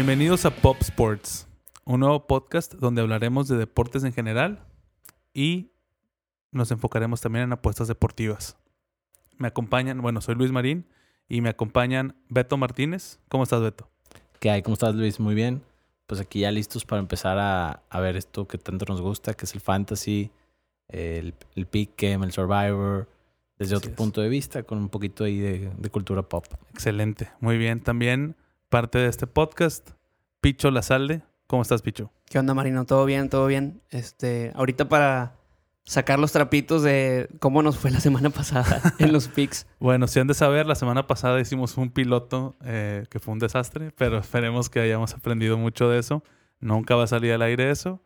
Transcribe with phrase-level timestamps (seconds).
[0.00, 1.48] Bienvenidos a Pop Sports,
[1.84, 4.64] un nuevo podcast donde hablaremos de deportes en general
[5.34, 5.72] y
[6.52, 8.56] nos enfocaremos también en apuestas deportivas.
[9.38, 10.86] Me acompañan, bueno, soy Luis Marín
[11.28, 13.18] y me acompañan Beto Martínez.
[13.28, 13.90] ¿Cómo estás, Beto?
[14.38, 14.62] ¿Qué hay?
[14.62, 15.18] ¿Cómo estás, Luis?
[15.18, 15.64] Muy bien.
[16.06, 19.46] Pues aquí ya listos para empezar a, a ver esto que tanto nos gusta, que
[19.46, 20.30] es el fantasy,
[20.86, 23.08] el, el pick'em, el survivor,
[23.58, 23.96] desde Así otro es.
[23.96, 26.46] punto de vista, con un poquito ahí de, de cultura pop.
[26.70, 27.80] Excelente, muy bien.
[27.80, 28.36] También
[28.68, 29.90] parte de este podcast,
[30.40, 31.22] Picho Lazalde.
[31.46, 32.12] ¿Cómo estás, Picho?
[32.26, 32.84] ¿Qué onda, Marino?
[32.84, 33.30] ¿Todo bien?
[33.30, 33.80] ¿Todo bien?
[33.90, 35.34] Este, ahorita para
[35.84, 39.66] sacar los trapitos de cómo nos fue la semana pasada en los picks.
[39.80, 43.38] Bueno, si han de saber, la semana pasada hicimos un piloto eh, que fue un
[43.38, 46.22] desastre, pero esperemos que hayamos aprendido mucho de eso.
[46.60, 48.02] Nunca va a salir al aire eso.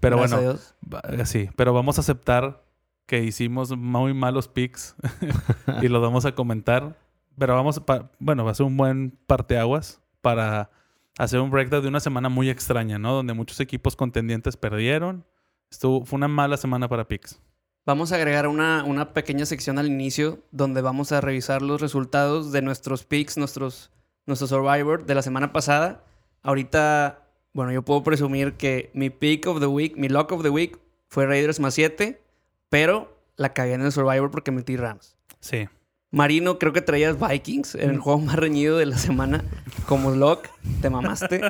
[0.00, 0.74] Pero Gracias bueno, a Dios.
[1.20, 2.64] Va- Sí, pero vamos a aceptar
[3.06, 4.96] que hicimos muy malos picks
[5.82, 6.96] y los vamos a comentar.
[7.40, 10.70] Pero vamos, pa- bueno, va a ser un buen parteaguas para
[11.18, 13.14] hacer un breakdown de una semana muy extraña, ¿no?
[13.14, 15.24] Donde muchos equipos contendientes perdieron.
[15.70, 17.40] Estuvo, fue una mala semana para picks.
[17.86, 22.52] Vamos a agregar una, una pequeña sección al inicio donde vamos a revisar los resultados
[22.52, 23.90] de nuestros picks, nuestros,
[24.26, 26.04] nuestro Survivor de la semana pasada.
[26.42, 27.22] Ahorita,
[27.54, 30.78] bueno, yo puedo presumir que mi pick of the week, mi lock of the week
[31.08, 32.20] fue Raiders más 7,
[32.68, 35.16] pero la cagué en el Survivor porque metí Rams.
[35.40, 35.66] Sí.
[36.12, 38.00] Marino, creo que traías Vikings en el Mm.
[38.00, 39.44] juego más reñido de la semana
[39.86, 40.48] como lock.
[40.82, 41.40] Te mamaste.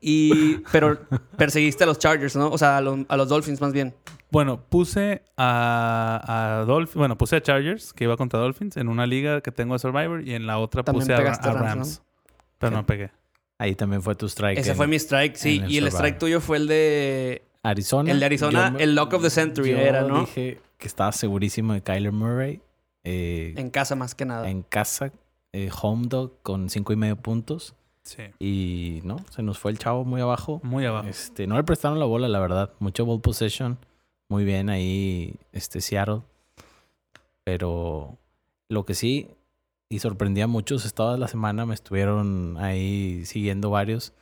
[0.00, 0.98] Y, pero
[1.36, 2.50] perseguiste a los Chargers, ¿no?
[2.50, 3.94] O sea, a los, a los Dolphins más bien.
[4.32, 9.06] Bueno, puse a, a Dolphins, bueno, puse a Chargers, que iba contra Dolphins, en una
[9.06, 12.02] liga que tengo de Survivor, y en la otra También puse a, a a Rams.
[12.58, 12.76] Pero Sí.
[12.76, 13.10] no pegué.
[13.58, 14.58] Ahí también fue tu strike.
[14.58, 15.60] Ese en fue mi strike, sí.
[15.64, 17.42] el Y el strike tuyo fue el de...
[17.62, 18.10] Arizona.
[18.10, 20.20] El de Arizona, el lock of the century yo era, ¿no?
[20.20, 22.62] dije que estaba segurísimo de Kyler Murray.
[23.04, 24.48] Eh, En casa más que nada.
[24.50, 25.12] en casa,
[25.52, 27.74] eh, home dog con cinco y medio puntos.
[28.02, 28.22] Sí.
[28.38, 30.60] Y no, se nos fue el chavo muy abajo.
[30.64, 31.06] Muy abajo.
[31.08, 32.72] Este, no le prestaron la bola, la verdad.
[32.78, 33.78] Mucho ball possession.
[34.28, 36.22] Muy bien ahí, este Seattle.
[37.44, 38.16] Pero
[38.68, 39.28] lo que sí,
[39.88, 44.12] y sorprendía a muchos, es toda la semana me estuvieron ahí siguiendo varios.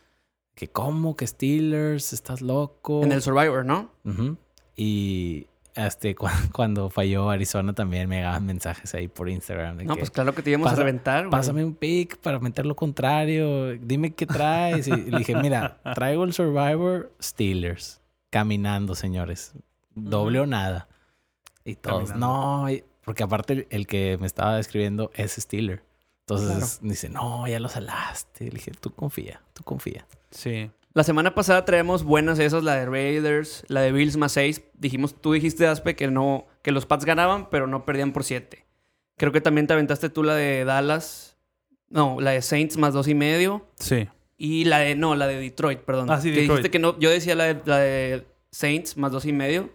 [0.55, 3.03] Que cómo, que Steelers, estás loco.
[3.05, 3.91] En el Survivor, ¿no?
[4.05, 4.37] Ujú.
[4.77, 5.47] Y
[5.87, 9.77] este, cu- cuando falló Arizona también me llegaban mensajes ahí por Instagram.
[9.79, 11.31] De No, que, pues claro que te íbamos a reventar, güey.
[11.31, 13.77] Pásame un pick para meter lo contrario.
[13.79, 14.89] Dime qué traes.
[14.89, 18.01] Y le dije, mira, traigo el Survivor Steelers.
[18.31, 19.53] Caminando, señores.
[19.95, 20.89] Doble o nada.
[21.65, 22.27] Y todos, Caminando.
[22.27, 22.67] no.
[23.05, 25.83] Porque aparte el, el que me estaba escribiendo es Steeler.
[26.21, 26.91] Entonces Claro.
[26.91, 28.45] dice, no, ya lo salaste.
[28.45, 30.07] Le dije, tú confía, tú confía.
[30.31, 30.71] Sí.
[30.99, 34.63] La semana pasada traemos buenas esas, la de Raiders, la de Bills más 6.
[34.75, 38.67] Dijimos, tú dijiste, Aspe, que no, que los Pats ganaban, pero no perdían por 7.
[39.17, 41.37] Creo que también te aventaste tú la de Dallas.
[41.89, 43.65] No, la de Saints más dos y medio.
[43.79, 44.09] Sí.
[44.39, 46.11] Y la de, no, la de Detroit, perdón.
[46.11, 46.49] Ah, sí, que Detroit.
[46.49, 49.71] dijiste que no, yo decía la de, la de Saints más dos y medio,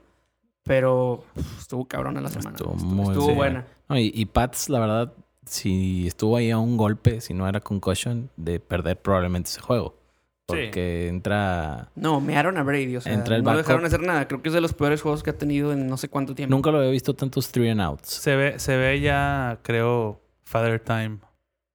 [0.64, 2.58] pero uf, estuvo cabrona la semana.
[2.58, 3.62] Estuvo muy estuvo buena.
[3.62, 3.68] buena.
[3.88, 5.14] No, y, y Pats, la verdad,
[5.46, 10.03] si estuvo ahí a un golpe, si no era concussion, de perder probablemente ese juego.
[10.50, 10.56] Sí.
[10.66, 11.90] Porque entra...
[11.96, 14.28] No, mearon a Brady, o sea, Entra el no lo dejaron hacer nada.
[14.28, 16.54] Creo que es de los peores juegos que ha tenido en no sé cuánto tiempo.
[16.54, 18.10] Nunca lo había visto tantos three and outs.
[18.10, 21.20] Se ve, se ve ya, creo, Father Time.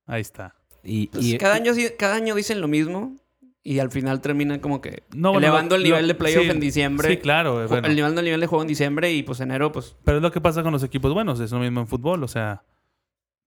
[0.07, 0.55] Ahí está.
[0.85, 3.17] Y, Pues y- cada, año, cada año dicen lo mismo
[3.63, 6.45] y al final terminan como que No, bueno, elevando lo- el nivel lo- de playoff
[6.45, 7.09] sí, en diciembre.
[7.09, 7.67] Sí, claro.
[7.69, 7.89] Bueno.
[7.89, 10.43] Elevando el nivel de juego en diciembre y pues enero, pues Pero es lo que
[10.43, 11.41] pasa con los equipos buenos.
[11.41, 12.23] Es lo mismo en fútbol.
[12.23, 12.63] O sea,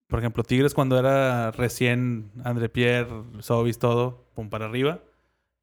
[0.08, 3.08] por ejemplo, Tigres cuando era recién André Pierre,
[3.40, 5.00] Sobis, todo, pum para arriba.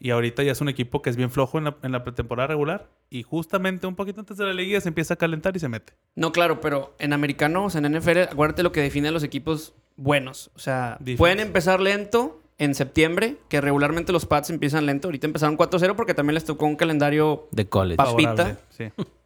[0.00, 2.47] Y ahorita ya es un equipo que es bien flojo en la, en la pretemporada
[2.47, 2.88] regular.
[3.10, 5.92] Y justamente un poquito antes de la liga se empieza a calentar y se mete.
[6.14, 9.25] No, claro, pero en americano, o sea, en NFL, acuérdate lo que define a los
[9.25, 10.50] equipos buenos.
[10.54, 15.08] O sea, pueden empezar lento en septiembre, que regularmente los Pats empiezan lento.
[15.08, 17.48] Ahorita empezaron 4-0 porque también les tocó un calendario.
[17.50, 17.97] de college.
[17.97, 18.56] Pa- Papita.
[18.70, 18.84] Sí.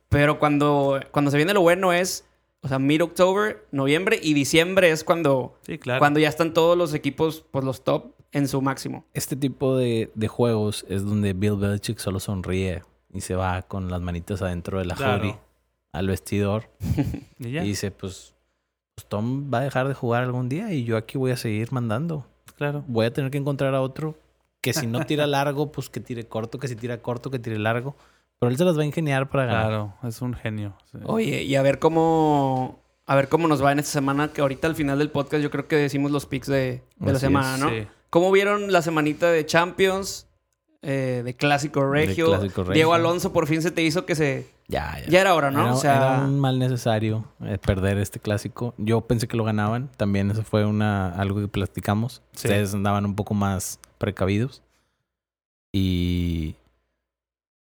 [0.09, 2.27] Pero cuando, cuando se viene lo bueno es,
[2.63, 5.99] o sea, mid-october, noviembre y diciembre es cuando, Sí, claro.
[5.99, 9.05] cuando ya están todos los equipos, pues los top en su máximo.
[9.15, 12.83] Este tipo de, de juegos es donde Bill Belichick solo sonríe
[13.13, 15.23] y se va con las manitas adentro de la Claro.
[15.23, 15.39] hoodie
[15.93, 16.71] al vestidor
[17.39, 18.35] Y ya, y dice, pues,
[18.95, 21.71] pues Tom va a dejar de jugar algún día y yo aquí voy a seguir
[21.73, 22.27] mandando.
[22.57, 22.83] claro.
[22.87, 24.15] Voy a tener que encontrar a otro
[24.63, 27.59] que si no tira largo, pues que tire corto, que si tira corto, que tire
[27.59, 27.97] largo.
[28.39, 29.67] Pero él se las va a ingeniar para ganar.
[29.67, 30.75] Claro, es un genio.
[30.91, 30.99] sí.
[31.05, 32.81] Oye, y a ver cómo.
[33.07, 35.51] A ver cómo nos va en esta semana, que ahorita al final del podcast yo
[35.51, 37.69] creo que decimos los picks de, de la semana, es, ¿no?
[37.71, 37.87] Sí.
[38.13, 40.27] ¿Cómo vieron la semanita de Champions?
[40.83, 42.27] eh, de Clásico Regio?
[42.27, 42.75] Clásico Regio.
[42.75, 44.51] Diego Alonso por fin se te hizo que se...
[44.69, 45.07] Ya, ya.
[45.09, 45.61] Ya era hora, ¿no?
[45.63, 48.75] Era, o sea, era un mal necesario eh, perder este clásico.
[48.79, 49.89] Yo pensé que lo ganaban.
[49.97, 52.21] También eso fue una algo que platicamos.
[52.33, 52.49] Sí.
[52.49, 54.63] Ustedes andaban un poco más precavidos.
[55.73, 56.57] Y,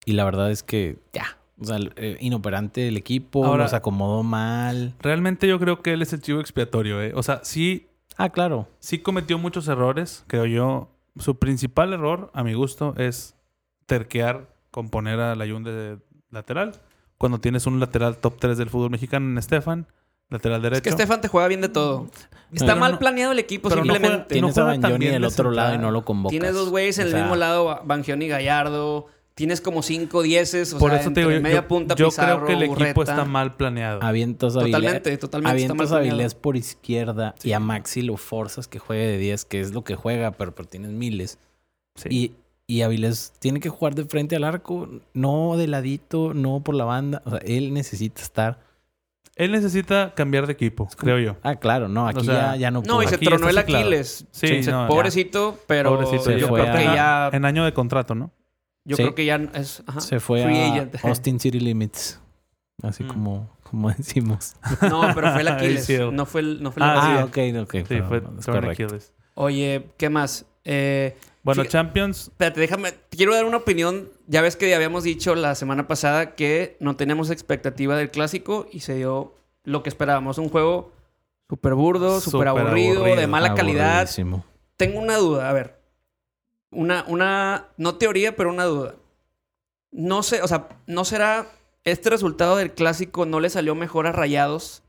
[0.04, 4.22] y la verdad es que ya, o sea, eh, inoperante el equipo, Ahora- los acomodó
[4.22, 4.94] mal.
[5.00, 7.12] Realmente yo creo que él es el chivo expiatorio, ¿eh?
[7.14, 8.68] O sea, sí, Ah, claro.
[8.78, 10.88] sí cometió muchos errores, creo yo.
[11.18, 13.34] Su principal error, a mi gusto, es
[13.86, 15.98] terquear con poner a la de
[16.30, 16.72] lateral.
[17.18, 19.86] Cuando tienes un lateral top 3 del fútbol mexicano en Estefan,
[20.30, 20.78] lateral derecho.
[20.78, 22.06] Es que Estefan te juega bien de todo.
[22.52, 24.16] Está Pero mal no- planeado el equipo, pero no simplemente.
[24.16, 26.30] juega- Tienes juega a bien del de otro lado y no lo convocas.
[26.32, 29.06] Tienes dos güeyes en O el mismo lado, Bangioni y Gallardo.
[29.34, 32.08] Tienes como cinco dieces, o Por sea, eso te digo, yo, media yo- punta, yo
[32.08, 34.02] Pizarro, creo que el equipo está mal planeado.
[34.02, 36.14] Avientas a Avilés- Totalmente, totalmente está mal Avientas a planeado.
[36.16, 39.84] Avilés por izquierda y a Maxi lo forzas que juegue de 10, que es lo
[39.84, 41.38] que juega, pero, pero tienes miles.
[41.94, 42.08] Sí.
[42.10, 42.34] Y,
[42.66, 46.84] y Avilés tiene que jugar de frente al arco, no de ladito, no por la
[46.84, 47.22] banda.
[47.24, 48.60] O sea, él necesita estar.
[49.34, 51.36] Él necesita cambiar de equipo, creo yo.
[51.42, 53.56] Ah, claro, no, aquí sea, ya, ya no No, y se Aquí tronó el.
[53.56, 54.26] Aquiles.
[54.30, 57.30] Sí, no, pobrecito, pero Pobrecito, yo creo que ya...
[57.32, 58.30] En año de contrato, ¿no?
[58.84, 59.02] Yo Sí.
[59.04, 59.82] creo que ya es...
[59.86, 60.96] ajá, Se fue free a agent.
[61.04, 62.20] Austin City Limits.
[62.82, 63.08] Así Mm.
[63.08, 64.54] como, como decimos.
[64.82, 65.88] No, pero fue el Aquiles.
[66.12, 67.52] No fue el, no fue el Ah, Aquiles.
[67.52, 67.56] sí.
[67.58, 67.72] ok, ok.
[67.76, 68.20] Sí, pero fue
[68.52, 68.84] correcto.
[68.86, 69.12] Achilles.
[69.34, 70.46] Oye, ¿qué más?
[70.64, 72.92] Eh, Bueno, Champions, espérate, déjame...
[72.92, 74.08] te Quiero dar una opinión.
[74.28, 78.80] Ya ves que habíamos dicho la semana pasada que no teníamos expectativa del clásico y
[78.80, 79.34] se dio
[79.64, 80.38] lo que esperábamos.
[80.38, 80.92] Un juego
[81.48, 84.08] súper burdo, súper aburrido, aburrido, de mala calidad.
[84.76, 85.81] Tengo una duda, a ver.
[86.72, 88.96] Una, una, no teoría, pero una duda.
[89.90, 91.46] No sé, o sea, ¿no será
[91.84, 94.82] este resultado del clásico no le salió mejor a Rayados?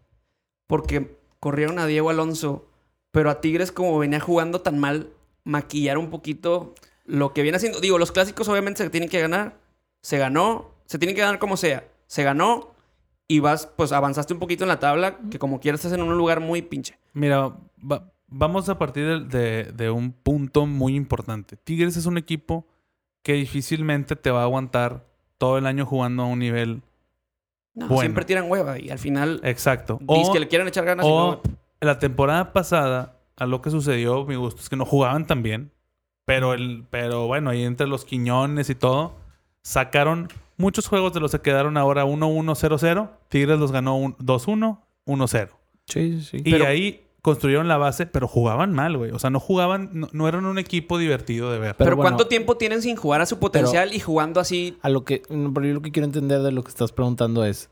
[0.68, 2.66] Porque corrieron a Diego Alonso,
[3.12, 5.10] pero a Tigres como venía jugando tan mal,
[5.44, 6.74] maquillar un poquito
[7.06, 7.82] lo que viene haciendo.
[7.82, 9.58] Digo, los clásicos obviamente se tienen que ganar.
[10.02, 11.86] Se ganó, se tienen que ganar como sea.
[12.08, 12.74] Se ganó
[13.28, 16.18] y vas, pues avanzaste un poquito en la tabla, que como quieras estás en un
[16.18, 16.98] lugar muy pinche.
[17.14, 17.50] mira,
[17.80, 21.56] va- vamos a partir de, de- de un punto muy importante.
[21.58, 22.66] Tigres es un equipo
[23.22, 25.06] que difícilmente te va a aguantar
[25.38, 26.82] todo el año jugando a un nivel
[27.76, 28.02] No, Bueno.
[28.02, 30.00] siempre tiran hueva y al final exacto.
[30.06, 33.70] O, que le quieren echar ganas y o no- la temporada pasada, a lo que
[33.72, 35.72] sucedió, mi gusto es que no jugaban tan bien.
[36.26, 39.16] Pero, el, pero bueno, ahí entre los Quiñones y todo,
[39.64, 43.10] sacaron muchos juegos de los que quedaron ahora 1-1, 0-0.
[43.28, 45.50] Tigres los ganó un- 2-1, 1-0.
[45.88, 46.38] Sí, sí.
[46.46, 49.10] Y Pero- ahí construyeron la base, pero jugaban mal, güey.
[49.12, 51.74] O sea, no jugaban, no, no eran un equipo divertido de ver.
[51.76, 54.78] Pero, Pero bueno- ¿cuánto tiempo tienen sin jugar a su potencial y jugando así?
[54.82, 57.70] A lo que, pero yo lo que quiero entender de lo que estás preguntando es,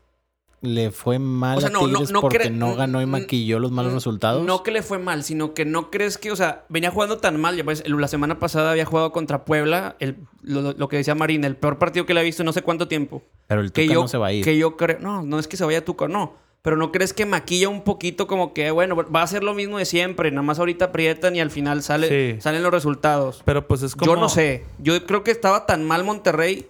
[0.62, 3.58] ¿le fue mal O sea, a no, no- Tigres no porque no ganó y maquilló
[3.58, 4.42] los malos resultados?
[4.42, 7.38] No que le fue mal, sino que no crees que, o sea, venía jugando tan
[7.38, 7.54] mal.
[7.54, 11.44] Ya ves, la semana pasada había jugado contra Puebla, el, lo, lo que decía Marín,
[11.44, 13.22] el peor partido que le ha visto en no sé cuánto tiempo.
[13.48, 14.42] Pero el Que yo, no se va a ir.
[14.44, 16.40] que yo creo, no, no es que se vaya Tuca, no.
[16.62, 19.78] Pero no crees que maquilla un poquito como que, bueno, va a ser lo mismo
[19.78, 20.30] de siempre.
[20.30, 22.40] Nada más ahorita aprietan y al final sale, Sí.
[22.40, 23.42] salen los resultados.
[23.44, 24.12] Pero pues es como...
[24.14, 24.64] Yo no sé.
[24.78, 26.68] Yo creo que estaba tan mal Monterrey.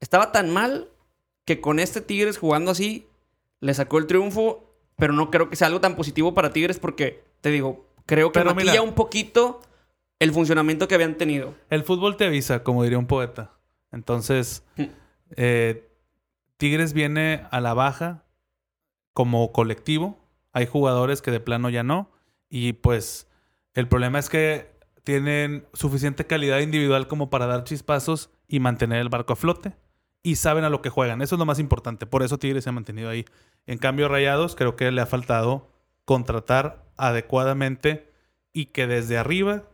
[0.00, 0.88] Estaba tan mal
[1.44, 3.06] que con este Tigres jugando así
[3.60, 4.64] le sacó el triunfo.
[4.96, 8.38] Pero no creo que sea algo tan positivo para Tigres porque, te digo, creo que
[8.38, 8.82] Pero maquilla mira.
[8.82, 9.60] un poquito
[10.20, 11.54] el funcionamiento que habían tenido.
[11.68, 13.50] El fútbol te avisa, como diría un poeta.
[13.90, 14.82] Entonces, Mm.
[15.36, 15.88] eh,
[16.58, 18.21] Tigres viene a la baja
[19.12, 20.18] como colectivo.
[20.52, 22.10] Hay jugadores que de plano ya no.
[22.48, 23.26] Y pues
[23.74, 24.70] el problema es que
[25.04, 29.74] tienen suficiente calidad individual como para dar chispazos y mantener el barco a flote.
[30.22, 31.20] Y saben a lo que juegan.
[31.22, 32.06] Eso es lo más importante.
[32.06, 33.24] Por eso Tigres se ha mantenido ahí.
[33.66, 35.68] En cambio, Rayados creo que le ha faltado
[36.04, 38.12] contratar adecuadamente
[38.52, 39.64] y que desde arriba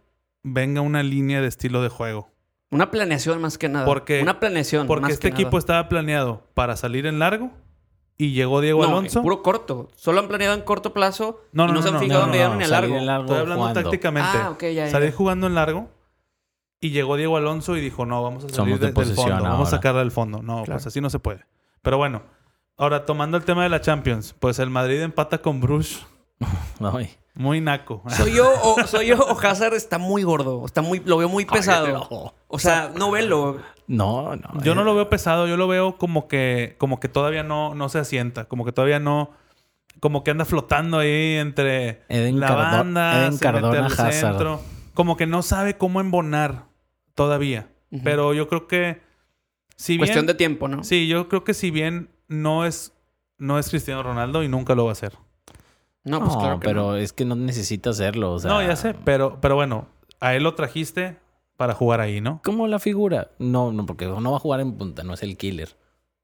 [0.42, 2.30] venga una línea de estilo de juego.
[2.70, 3.84] Una planeación más que nada.
[3.86, 4.86] Porque- Una planeación.
[4.86, 5.42] Porque más este que nada.
[5.42, 7.50] equipo estaba planeado para salir en largo
[8.18, 9.22] y llegó Diego No, Alonso.
[9.22, 9.88] puro corto.
[9.96, 12.20] Solo han planeado en corto plazo No, y no, no, no, se han no, fijado
[12.20, 12.96] no, en no, mediano no, ni a largo.
[12.96, 13.82] en largo Estoy hablando jugando.
[13.82, 14.38] tácticamente.
[14.38, 14.90] Ah, ok, ya, ya.
[14.90, 15.88] Salir jugando en largo
[16.80, 19.42] y llegó Diego Alonso y dijo, no, vamos a salir Somos de de- del fondo.
[19.42, 20.42] Vamos a sacarla del fondo.
[20.42, 20.72] No, Claro.
[20.78, 21.44] pues así no se puede.
[21.82, 22.22] Pero bueno,
[22.76, 26.04] ahora tomando el tema de la Champions, pues el Madrid empata con Bruges.
[26.80, 27.16] Ay.
[27.38, 28.02] Muy naco.
[28.09, 30.64] ¿Soy yo o soy yo o Hazard está muy gordo?
[30.66, 32.35] Está muy, lo veo muy pesado.
[32.49, 33.61] O sea, no velo.
[33.87, 34.61] No, no.
[34.64, 37.76] Yo no eh, lo veo pesado, yo lo veo como que, como que todavía no,
[37.76, 39.30] no se asienta, como que todavía no,
[40.00, 43.92] como que anda flotando ahí entre Eden la Cardo- banda, Eden se Cardona mete al
[43.92, 44.12] Hazard.
[44.12, 44.61] centro,
[44.92, 46.64] como que no sabe cómo embonar
[47.14, 47.68] todavía.
[48.02, 49.00] Pero yo creo que
[49.76, 50.83] si bien, Cuestión de tiempo, ¿no?
[50.83, 52.92] sí, yo creo que si bien no es,
[53.38, 55.12] no es Cristiano Ronaldo y nunca lo va a hacer.
[56.08, 56.96] No, pues no, claro que pero no.
[56.96, 58.32] es que no necesita hacerlo.
[58.32, 59.86] O sea, no, ya sé, pero, pero bueno,
[60.20, 61.16] a él lo trajiste
[61.56, 62.40] para jugar ahí, ¿no?
[62.44, 63.30] ¿Cómo la figura?
[63.38, 65.76] No, no, porque no va a jugar en punta, no es el killer.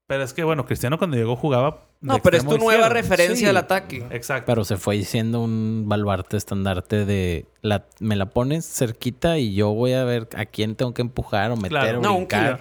[0.07, 1.81] Pero es que, bueno, Cristiano cuando llegó jugaba.
[1.99, 2.93] No, pero es tu nueva izquierdo.
[2.93, 3.45] referencia Sí.
[3.47, 4.05] al ataque.
[4.11, 4.45] Exacto.
[4.45, 9.73] Pero se fue siendo un baluarte estandarte de la, me la pones cerquita y yo
[9.73, 11.99] voy a ver a quién tengo que empujar o meter Claro.
[11.99, 12.59] o No, un killer.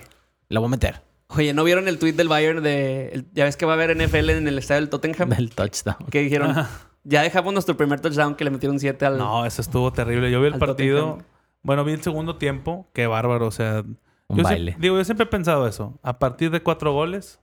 [0.48, 3.08] La voy a meter Oye, ¿no vieron el tweet del Bayern de...
[3.08, 5.28] el- ya ves que va a haber NFL en el estadio del Tottenham?
[5.30, 5.96] del touchdown.
[6.10, 6.54] Que dijeron,
[7.04, 9.18] ya dejamos nuestro primer touchdown que le metieron 7 al...
[9.18, 10.30] No, eso estuvo terrible.
[10.30, 11.00] Yo vi el partido.
[11.00, 11.26] Tottenham.
[11.62, 12.86] Bueno, vi el segundo tiempo.
[12.92, 13.46] Qué bárbaro.
[13.46, 13.82] O sea,
[14.28, 14.76] Un yo baile.
[14.78, 15.98] digo, yo siempre he pensado eso.
[16.02, 17.40] A partir de cuatro goles,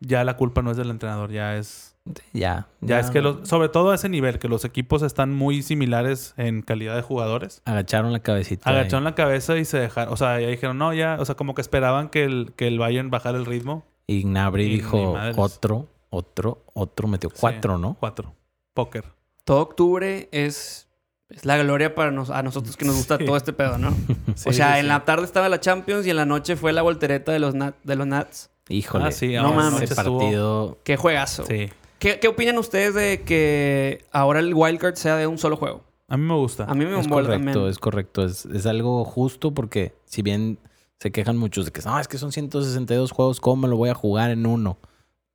[0.00, 1.30] ya la culpa no es del entrenador.
[1.30, 1.96] Ya es.
[2.34, 2.66] Ya.
[2.82, 6.34] Ya es que los, sobre todo a ese nivel, que los equipos están muy similares
[6.36, 7.62] en calidad de jugadores.
[7.64, 8.68] Agacharon la cabecita.
[8.68, 10.12] Agacharon la cabeza y se dejaron.
[10.12, 11.16] O sea, ya dijeron, no, ya.
[11.18, 13.84] O sea, como que esperaban que el, que el Bayern bajara el ritmo.
[14.06, 17.08] Y Gnabry Y dijo otro, otro, otro.
[17.08, 17.96] Metió cuatro, Sí, ¿no?
[17.98, 18.34] Cuatro.
[18.74, 19.04] Póker.
[19.44, 20.88] Todo octubre es,
[21.28, 23.24] es la gloria para nos- a nosotros que nos gusta Sí.
[23.24, 23.90] todo este pedo, ¿no?
[24.36, 24.88] Sí, o sea, sí, en sí.
[24.88, 27.74] la tarde estaba la Champions y en la noche fue la voltereta de los, Nat-
[27.84, 28.50] de los Nats.
[28.68, 29.04] Híjole.
[29.04, 29.82] Ah, sí, No ahora mames.
[29.82, 30.78] Ese partido.
[30.84, 31.44] Qué juegazo.
[31.46, 31.68] Sí.
[31.98, 35.84] ¿Qué, qué opinan ustedes de que ahora el wildcard sea de un solo juego?
[36.08, 36.64] A mí me gusta.
[36.64, 37.68] A mí me Es mola correcto, también.
[37.70, 38.24] es correcto.
[38.24, 40.58] Es, es algo justo porque si bien
[40.98, 43.90] se quejan muchos de que no, es que son 162 juegos, ¿cómo me lo voy
[43.90, 44.78] a jugar en uno?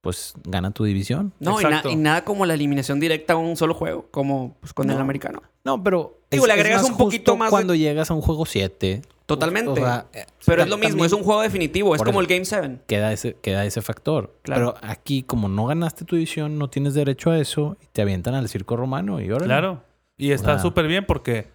[0.01, 1.34] Pues gana tu división.
[1.39, 1.89] No, y, na- Exacto.
[1.89, 5.01] y nada como la eliminación directa a un solo juego, como pues, con el No.
[5.01, 5.41] americano.
[5.65, 6.20] No, pero.
[6.32, 9.01] Digo, le agregas más un poquito más de- Cuando llegas a un juego 7.
[9.25, 9.70] Totalmente.
[9.72, 12.20] O sea, eh, Pero ta- es lo mismo, también es un juego definitivo, es como
[12.22, 12.79] el Game 7.
[12.88, 14.36] Queda ese, queda ese factor.
[14.41, 14.74] Claro.
[14.79, 18.34] Pero aquí, como no ganaste tu división, no tienes derecho a eso y te avientan
[18.36, 19.46] al circo romano y ahora.
[19.46, 19.84] Claro.
[20.18, 21.48] Y está súper bien porque,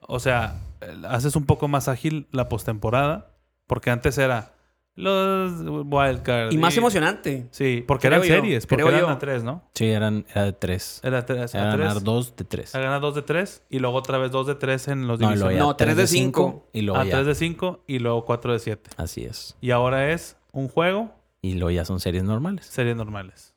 [0.00, 3.32] o sea, eh, haces un poco más ágil la postemporada.
[3.66, 4.53] Porque antes era
[4.96, 5.52] los
[5.86, 6.54] wildcards.
[6.54, 7.46] Y más emocionante.
[7.50, 8.66] Sí, porque Creo eran yo, series.
[8.66, 9.08] Porque eran yo.
[9.08, 9.62] a tres, ¿no?
[9.74, 11.00] Sí, eran, era de tres.
[11.02, 12.04] Era tres, Era a ganar tres.
[12.04, 12.74] dos de tres.
[12.74, 13.62] A ganar dos de tres.
[13.68, 15.58] Y luego otra vez dos de tres en los No, divisionales.
[15.58, 16.68] ya No, tres de cinco.
[16.72, 17.10] Y luego Ah, ya.
[17.12, 18.90] tres de cinco y luego cuatro de siete.
[18.96, 19.56] Así es.
[19.60, 22.66] Y ahora es un juego, Y luego ya son series normales.
[22.66, 23.54] series normales.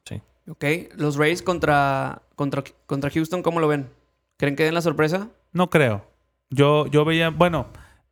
[0.50, 0.64] Ok,
[0.96, 3.90] los Rays contra, contra, contra Houston, ¿cómo lo ven?
[4.38, 5.28] ¿Creen que den la sorpresa?
[5.52, 6.06] No creo.
[6.50, 7.68] Yo, yo veía, bueno,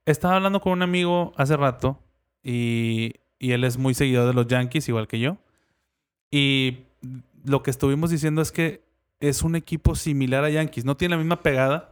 [0.06, 1.98] estaba hablando con un amigo hace rato
[2.46, 5.38] y, y él es muy seguidor de los Yankees, igual que yo.
[6.32, 6.80] Y
[7.44, 8.84] lo que estuvimos diciendo es que
[9.20, 10.86] es un equipo similar a Yankees.
[10.86, 11.92] No tiene la misma pegada,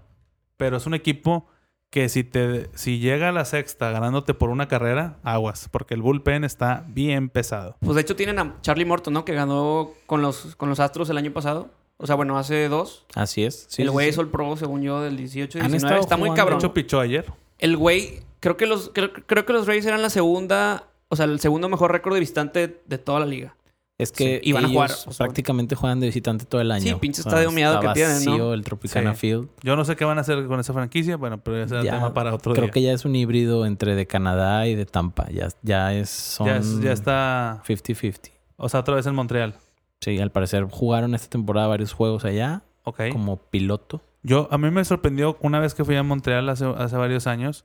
[0.58, 1.48] pero es un equipo
[1.90, 6.02] que si, te, si llega a la sexta ganándote por una carrera, aguas, porque el
[6.02, 7.78] bullpen está bien pesado.
[7.82, 9.26] Pues de hecho tienen a Charlie Morton, ¿no?
[9.26, 11.70] Que ganó con los, con los Astros el año pasado.
[11.98, 13.06] O sea, bueno, hace dos.
[13.16, 13.68] Así es.
[13.70, 14.10] Sí, el güey sí.
[14.12, 15.76] hizo el pro, según yo, del 18 y Han 19.
[15.78, 16.58] estado Está muy De cabrón.
[16.58, 17.32] hecho, pichó ayer.
[17.60, 21.26] El güey, creo que los, creo, creo que los Rays eran la segunda, o sea,
[21.26, 23.56] el segundo mejor récord de visitante de toda la liga.
[23.98, 26.72] Es que Sí, y van a jugar, o sea, prácticamente juegan de visitante todo el
[26.72, 26.84] año.
[26.84, 28.54] Sí, pinche estadio miado está que tienen, ¿no?
[28.54, 29.20] el Tropicana Sí.
[29.22, 29.50] Field.
[29.62, 31.94] Yo no sé qué van a hacer con esa franquicia, bueno, pero ese es Ya,
[31.94, 32.72] tema para otro Creo día.
[32.74, 35.30] que ya es un híbrido entre de Canadá y de Tampa.
[35.30, 38.32] Ya, ya es son ya, es- ya está, 50-50.
[38.58, 39.56] o sea, otra vez en Montreal.
[40.02, 43.04] Sí, al parecer jugaron esta temporada varios juegos allá Ok.
[43.14, 44.02] como piloto.
[44.24, 47.64] Yo, a mí me sorprendió una vez que fui a Montreal hace, hace varios años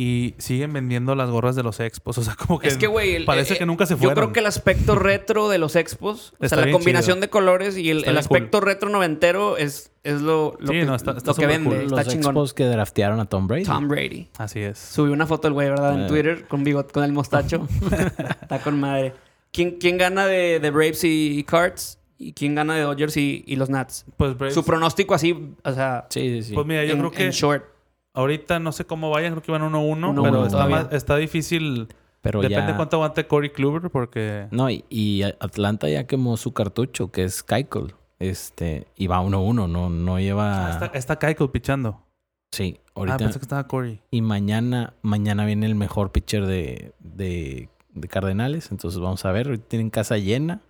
[0.00, 2.18] y siguen vendiendo las gorras de los expos.
[2.18, 4.14] O sea, como que, es que, güey, parece eh, que nunca se Yo fueron.
[4.14, 7.22] creo que el aspecto retro de los expos, o sea, la combinación chido.
[7.22, 11.16] de colores y el, aspecto retro noventero es, es lo, lo Sí, que, no, está-
[11.16, 11.70] está lo que súper vende.
[11.70, 11.84] cool.
[11.86, 12.26] Está Los chingón.
[12.26, 13.64] expos que draftearon a Tom Brady.
[13.64, 14.28] Tom Brady.
[14.38, 14.78] Así es.
[14.78, 15.94] Subí una foto del güey, ¿verdad?
[15.96, 16.06] En Eh.
[16.06, 17.66] Twitter con bigot, con el mostacho.
[18.42, 19.14] Está con madre.
[19.52, 21.98] ¿Quién, quién gana de, de Braves y Cards?
[22.18, 24.04] ¿Y quién gana de Dodgers y, y los Nats?
[24.16, 26.54] Pues, Braves- Su pronóstico así, o sea, Sí, sí, sí.
[26.54, 27.64] pues mira, yo en, creo que en short.
[28.18, 31.88] Ahorita no sé cómo vayan, creo que van 1-1, 1-1 pero está, más- está difícil.
[32.20, 32.76] Pero Depende ya...
[32.76, 37.42] cuánto aguante Corey Kluber, porque No, y, y Atlanta ya quemó su cartucho, que es
[37.44, 37.94] Keuchel.
[38.18, 40.66] Este, y va 1-1, no, no lleva...
[40.66, 42.02] Ah, está, está pichando.
[42.50, 43.18] Sí, Ah, ahorita...
[43.18, 44.00] pensé que estaba Corey.
[44.10, 48.72] Y mañana, mañana viene el mejor pitcher de, de, de Cardenales.
[48.72, 49.58] Entonces vamos a ver.
[49.58, 50.60] Tienen casa llena.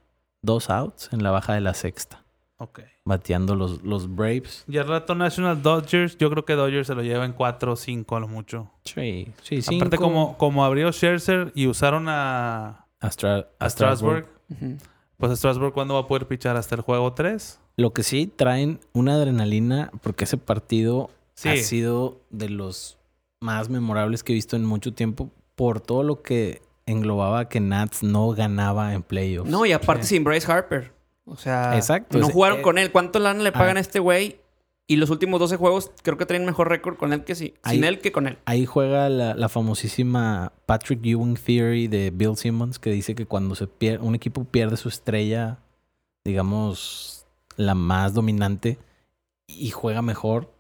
[0.43, 2.25] Dos outs en la baja de la sexta.
[2.59, 2.81] Ok.
[3.05, 4.65] Bateando los, los Braves.
[4.69, 7.77] Y al rato National Dodgers, yo creo que Dodgers se lo lleva en 4 o
[7.77, 8.71] 5 a lo mucho.
[8.85, 9.97] Sí, sí, Aparte, cinco.
[9.97, 14.27] como, como abrió Scherzer y usaron a, A, Stra- a a Strasburg,
[15.17, 16.57] pues Strasburg, ¿cuándo va a poder pichar?
[16.57, 17.61] ¿Hasta el juego 3?
[17.77, 21.49] Lo que sí traen una adrenalina porque ese partido Sí.
[21.51, 22.99] ha sido de los
[23.41, 28.03] más memorables que he visto en mucho tiempo por todo lo que englobaba que Nats
[28.03, 29.49] no ganaba en playoffs.
[29.49, 30.17] No, y aparte Sí.
[30.17, 30.93] sin Bryce Harper.
[31.29, 32.91] O sea, Exacto, no jugaron con él.
[32.91, 34.41] ¿Cuánto lana le pagan a este güey?
[34.91, 37.53] Y los últimos 12 juegos creo que traen mejor récord con él que sí.
[37.65, 38.39] Sin él que con él.
[38.47, 43.55] Ahí juega la, la famosísima Patrick Ewing Theory de Bill Simmons, que dice que cuando
[43.55, 43.69] se
[44.01, 45.59] un equipo pierde su estrella,
[46.25, 48.79] digamos, la más dominante,
[49.47, 50.55] y juega mejor,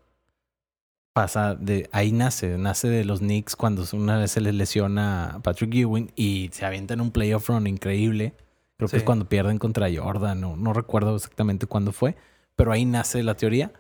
[1.15, 1.89] pasa de...
[1.93, 6.13] Ahí nace, nace de los Knicks cuando una vez se les lesiona a Patrick Ewing
[6.17, 8.35] y se avienta en un playoff run increíble,
[8.79, 9.07] Creo que es Sí.
[9.07, 12.17] cuando pierden contra Jordan, no, no recuerdo exactamente cuándo fue,
[12.57, 13.73] pero ahí nace la teoría.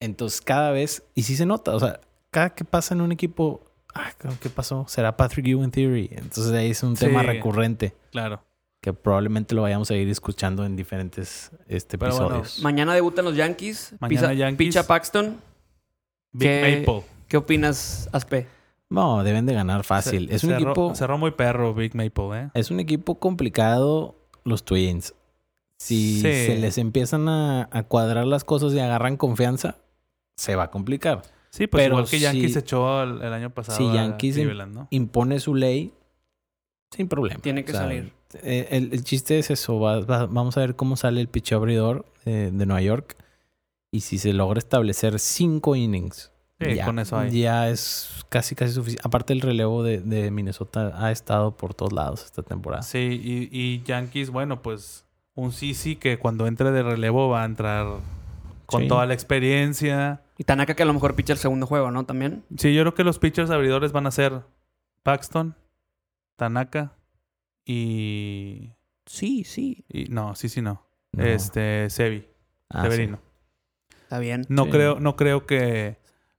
[0.00, 3.64] Entonces cada vez, y sí se nota, o sea, cada que pasa en un equipo,
[3.94, 4.10] ah,
[4.40, 4.84] ¿qué pasó?
[4.88, 6.08] Será Patrick Ewing Theory.
[6.12, 7.26] Entonces ahí es un tema Sí.
[7.28, 8.42] recurrente Claro.
[8.80, 12.62] que probablemente lo vayamos a ir escuchando en diferentes este, Pero bueno, episodios.
[12.62, 13.94] Mañana debutan los Yankees.
[14.00, 14.58] Mañana Pisa- Yankees.
[14.68, 15.36] Picha Paxton.
[16.32, 17.04] Big ¿Qué- Maple.
[17.28, 18.46] ¿Qué opinas, Aspe?
[18.90, 20.28] No, deben de ganar fácil.
[20.28, 20.94] Se- es un cerró- equipo...
[20.94, 22.50] Cerró muy perro Big Maple, ¿eh?
[22.54, 25.14] Es un equipo complicado, los Twins.
[25.78, 26.22] Si Sí.
[26.22, 29.76] se les empiezan a, a cuadrar las cosas y agarran confianza,
[30.36, 31.22] se va a complicar.
[31.50, 33.78] Sí, pues Pero igual que Yankees si- echó el, el año pasado.
[33.78, 34.88] si Yankees Cleveland, ¿no?
[34.90, 35.92] Impone su ley
[36.90, 37.40] sin problema.
[37.40, 38.12] Tiene que salir.
[38.42, 39.78] eh, El, el chiste es eso.
[39.80, 43.16] va- va- vamos a ver cómo sale el pitch abridor eh, de Nueva York.
[43.92, 47.40] Y si se logra establecer cinco innings, Sí, ya, con eso hay.
[47.40, 49.02] ya es casi casi suficiente.
[49.06, 52.82] Aparte el relevo de, de Minnesota ha estado por todos lados esta temporada.
[52.82, 57.46] Sí, y, y Yankees, bueno, pues un Sisi que cuando entre de relevo va a
[57.46, 57.86] entrar
[58.66, 58.88] con Sí.
[58.88, 60.22] toda la experiencia.
[60.36, 62.04] Y Tanaka que a lo mejor picha el segundo juego, ¿no?
[62.06, 62.42] También.
[62.56, 64.42] Sí, yo creo que los pitchers abridores van a ser
[65.04, 65.54] Paxton,
[66.36, 66.92] Tanaka
[67.64, 68.72] y...
[69.06, 69.84] Sí, sí.
[69.88, 70.82] y- no, sí, sí, no.
[71.12, 71.24] No.
[71.24, 72.26] Este, Sevi,
[72.68, 72.90] Ah, sí.
[72.90, 73.18] Severino.
[74.02, 74.44] Está bien.
[74.48, 74.70] No Sí.
[74.70, 75.97] creo, no creo que...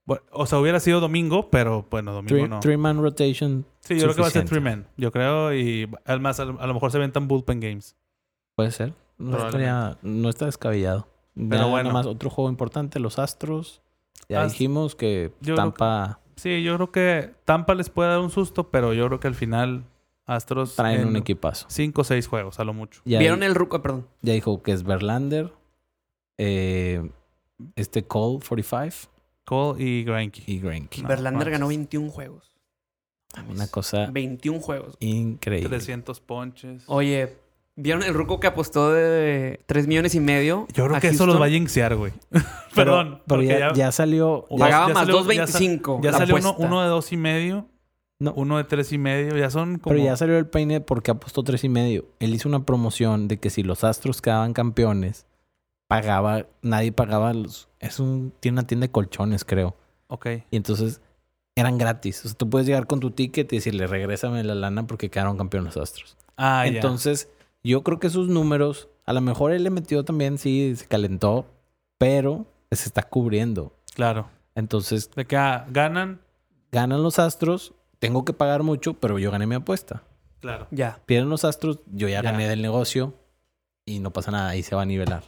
[0.10, 2.60] bueno, o sea, hubiera sido domingo, pero bueno, domingo Three, no.
[2.60, 4.86] three man rotation sí, yo creo que va a ser three men.
[4.98, 7.96] Yo creo y además a, lo- a lo mejor se ventan bullpen games.
[8.56, 8.94] puede ser.
[9.18, 11.08] No, estaría- no está descabellado.
[11.36, 11.90] Pero Ya bueno.
[11.90, 13.82] Nada más otro juego importante, los Astros.
[14.28, 18.30] Ya Ast- dijimos que Yo Tampa Sí, yo creo que Tampa les puede dar un
[18.32, 19.84] susto, pero yo creo que al final
[20.26, 21.66] Astros traen en un equipazo.
[21.70, 23.02] cinco o seis juegos a lo mucho.
[23.06, 23.82] Ya, ¿Vieron el ruco?
[23.82, 24.08] Perdón.
[24.22, 25.54] ya dijo que es Verlander,
[26.38, 27.10] eh,
[27.76, 29.10] este Cole 45
[29.50, 30.44] Cole y Greinke.
[30.46, 30.60] y.
[31.02, 32.56] No, Verlander ganó 21 juegos.
[33.50, 34.96] Una cosa 21 juegos.
[35.00, 35.70] increíble.
[35.70, 36.84] 300 ponches.
[36.88, 37.36] Oye,
[37.76, 40.68] ¿vieron el ruco que apostó de 3 millones y medio?
[40.74, 42.12] yo creo a que eso los va a jinxear, güey.
[42.76, 44.46] Perdón, pero ya, ya, ya salió.
[44.52, 46.04] Ya- Pagaba ya más salió- 2.25.
[46.04, 47.68] ya salió uno de dos y medio,
[48.20, 48.34] No.
[48.34, 49.96] uno de tres y medio, ya son como...
[49.96, 52.06] Pero ya salió el peine porque apostó tres y medio.
[52.20, 55.26] Él hizo una promoción de que si los Astros quedaban campeones,
[55.90, 57.68] pagaba, nadie pagaba los.
[57.80, 59.76] Es un, tiene una tienda de colchones, creo.
[60.08, 60.28] Ok.
[60.52, 61.02] Y entonces
[61.56, 62.24] eran gratis.
[62.24, 65.38] O sea, tú puedes llegar con tu ticket y decirle, regrésame la lana porque quedaron
[65.38, 66.16] campeones los Astros.
[66.38, 66.74] Ah, ya.
[66.76, 67.28] entonces,
[67.64, 71.48] yo creo que sus números, a lo mejor él le metió también, sí, se calentó,
[71.98, 73.74] pero se está cubriendo.
[73.96, 74.30] Claro.
[74.56, 76.22] Entonces, De que ah, ganan,
[76.72, 80.04] ganan los Astros, tengo que pagar mucho, pero yo gané mi apuesta.
[80.40, 80.68] claro.
[80.72, 81.00] Ya.
[81.08, 82.32] Pierden los Astros, yo ya, Ya.
[82.32, 83.16] gané del negocio
[83.86, 85.24] y no pasa nada, ahí se va a nivelar.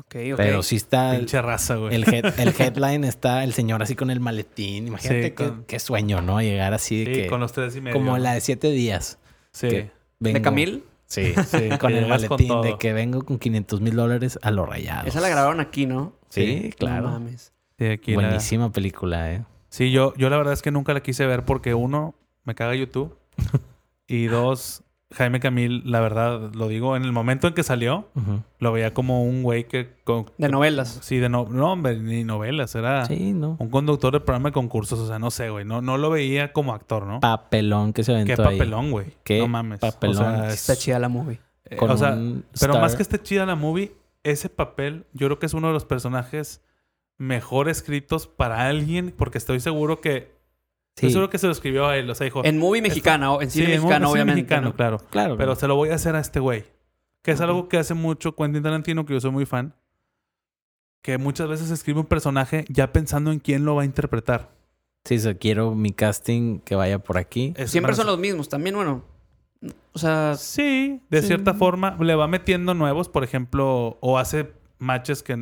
[0.00, 0.36] Ok, ok.
[0.36, 1.94] Pero sí está Pinche raza, güey.
[1.94, 4.88] el, head- el headline, está el señor así con el maletín.
[4.88, 6.40] Imagínate Sí, qué, con- qué sueño, ¿no?
[6.42, 7.26] Llegar así de Sí, que...
[7.28, 7.96] con los tres y medio.
[7.96, 9.18] como la de siete días.
[9.52, 9.88] Sí.
[10.18, 10.84] ¿De Camil?
[11.06, 14.68] Sí, Sí, con el con maletín de que vengo con 500 mil dólares a los
[14.68, 15.06] rayados.
[15.08, 16.12] Esa la grabaron aquí, ¿no?
[16.28, 17.02] Sí, Sí, claro.
[17.02, 17.52] No mames.
[17.78, 19.44] Sí, aquí la- Buenísima película, ¿eh?
[19.70, 22.74] Sí, yo, yo la verdad es que nunca la quise ver porque uno, me caga
[22.74, 23.16] YouTube.
[24.08, 28.08] y dos, Jaime Camil, la verdad, lo digo, en el momento en que salió,
[28.60, 29.96] lo veía como un güey que...
[30.04, 31.00] con- De novelas.
[31.02, 33.56] Sí, de no, no, hombre, ni novelas, era Sí, ¿no?
[33.58, 36.52] un conductor de programa de concursos, o sea, no sé, güey, no, no lo veía
[36.52, 37.18] como actor, ¿no?
[37.20, 38.58] Papelón que se aventó Qué ahí.
[38.58, 39.06] papelón, güey.
[39.24, 39.80] Qué No mames.
[39.80, 40.16] papelón.
[40.16, 41.40] O sea, Sí es- Está chida la movie.
[41.64, 42.44] eh, o sea, pero
[42.74, 42.80] star.
[42.80, 43.92] más que esté chida la movie,
[44.22, 46.62] ese papel, yo creo que es uno de los personajes
[47.18, 50.38] mejor escritos para alguien, porque estoy seguro que...
[51.06, 52.44] Sí, seguro que se lo escribió a él, o sea, dijo...
[52.44, 54.42] En movie mexicana, o en cine Sí, en mexicano, cine obviamente.
[54.42, 54.74] mexicano, ¿no?
[54.76, 54.98] claro.
[55.10, 55.36] claro.
[55.36, 56.64] Pero se lo voy a hacer a este güey.
[57.22, 59.74] Que es algo que hace mucho Quentin Tarantino, que yo soy muy fan.
[61.02, 64.50] Que muchas veces escribe un personaje ya pensando en quién lo va a interpretar.
[65.04, 67.54] Sí, o sea, quiero mi casting que vaya por aquí.
[67.56, 68.48] Es- Siempre son los mismos.
[68.50, 69.02] También, bueno.
[69.92, 71.28] O sea, Sí, de Sí.
[71.28, 75.34] cierta forma le va metiendo nuevos, por ejemplo, o hace matches que,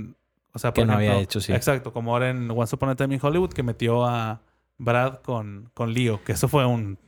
[0.53, 1.53] o sea, por Que no había hecho, sí.
[1.53, 4.43] Exacto, como ahora en Once Upon a Time in Hollywood que metió a
[4.79, 6.99] Brad con, con Leo, que eso fue un,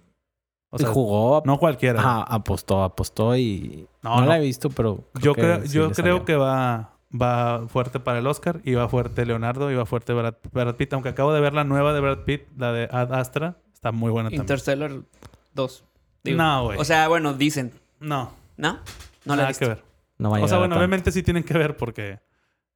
[0.70, 2.00] o sea, jugó, no cualquiera.
[2.00, 4.26] Ajá, apostó, apostó y No, no, no.
[4.26, 8.18] la he visto, pero yo que creo, sí yo creo que va, va fuerte para
[8.20, 11.40] el Oscar y va fuerte Leonardo y va fuerte Brad, Brad Pitt, aunque acabo de
[11.40, 14.42] ver la nueva de Brad Pitt, la de Ad Astra, está muy buena también.
[14.42, 14.92] Interstellar
[15.54, 15.85] 2.
[16.22, 16.78] Digo, No, güey.
[16.78, 17.72] O sea, bueno, dicen.
[17.98, 18.78] no, ¿No?
[19.24, 19.64] No la he nada visto.
[19.64, 19.85] que ver.
[20.18, 22.20] no va a O sea, bueno, obviamente sí tienen que ver porque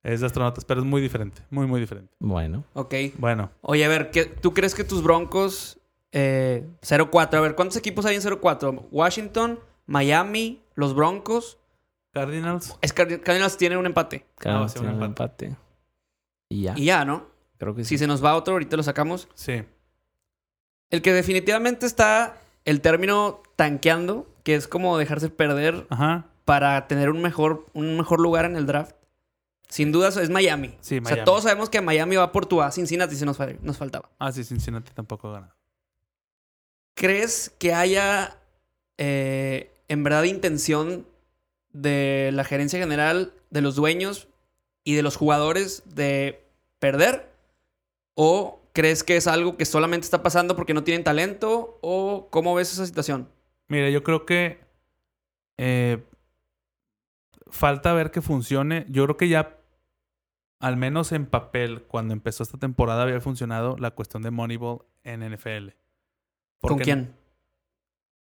[0.04, 2.14] es de astronautas, pero es muy diferente, muy, muy diferente.
[2.20, 2.94] Bueno, Ok.
[3.18, 5.78] Bueno, Oye, a ver, ¿qué, ¿tú crees que tus broncos
[6.12, 7.34] eh, 0-4?
[7.34, 8.86] A ver, ¿cuántos equipos hay en 0-4?
[8.92, 11.58] Washington, Miami, los Broncos.
[12.12, 14.24] Cardinals, Es Card- Cardinals tienen un empate.
[14.38, 15.56] cada va a uno ser tiene un empate.
[16.48, 17.26] Y ya, Y ya, ¿no?
[17.58, 17.98] creo que Si sí.
[17.98, 19.26] se nos va otro, ahorita lo sacamos.
[19.34, 19.64] sí.
[20.90, 26.26] El que definitivamente está el término tanqueando, que es como dejarse perder, Ajá.
[26.44, 28.94] para tener un mejor, un mejor lugar en el draft?
[29.74, 30.76] Sin dudas es Miami.
[30.80, 31.16] Sí, O Miami.
[31.16, 32.70] sea, todos sabemos que Miami va por tu A.
[32.70, 34.08] Cincinnati sí nos, nos faltaba.
[34.20, 35.52] Ah, sí, Cincinnati tampoco gana.
[36.94, 38.38] ¿Crees que haya
[38.98, 41.08] eh, en verdad intención
[41.72, 44.28] de la gerencia general, de los dueños
[44.84, 46.40] y de los jugadores de
[46.78, 47.28] perder?
[48.14, 51.78] ¿O crees que es algo que solamente está pasando porque no tienen talento?
[51.80, 53.28] ¿O cómo ves esa situación?
[53.66, 54.60] Mira, yo creo que
[55.58, 56.00] eh,
[57.48, 58.86] falta ver que funcione.
[58.88, 59.56] Yo creo que ya,
[60.64, 65.20] al menos en papel, cuando empezó esta temporada, había funcionado la cuestión de Moneyball en
[65.22, 65.70] NFL.
[66.60, 67.14] ¿Con quién?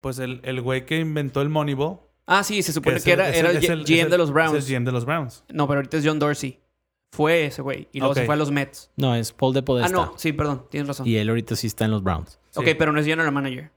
[0.01, 1.99] Pues el, el güey que inventó el Moneyball.
[2.27, 3.99] Ah, sí, se supone es que el- era, es era el- el, es el- GM
[3.99, 4.55] es el- de los es Browns.
[4.69, 5.45] el GM de los Browns.
[5.53, 6.61] No, pero ahorita es John Dorsey.
[7.13, 7.89] Fue ese güey.
[7.93, 8.19] Y luego Ok.
[8.19, 8.91] se fue a los Mets.
[8.97, 9.93] No, es Paul de Ah, Podesta.
[9.93, 11.07] no, sí, perdón, tienes razón.
[11.07, 12.41] Y él ahorita sí está en los Browns.
[12.51, 12.61] Sí.
[12.61, 13.71] Ok, pero no es general manager.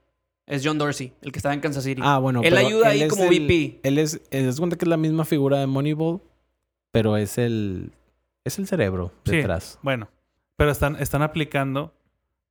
[0.46, 2.00] Es John Dorsey, el que estaba en Kansas City.
[2.04, 2.40] Ah, bueno.
[2.42, 3.80] Él ayuda ahí es como el- VP.
[3.82, 6.20] Él es, es cuenta que es la misma figura de Moneyball,
[6.90, 7.92] pero es el,
[8.44, 9.36] es el cerebro Sí.
[9.36, 9.78] detrás.
[9.82, 10.08] Bueno,
[10.56, 11.94] pero están, están aplicando.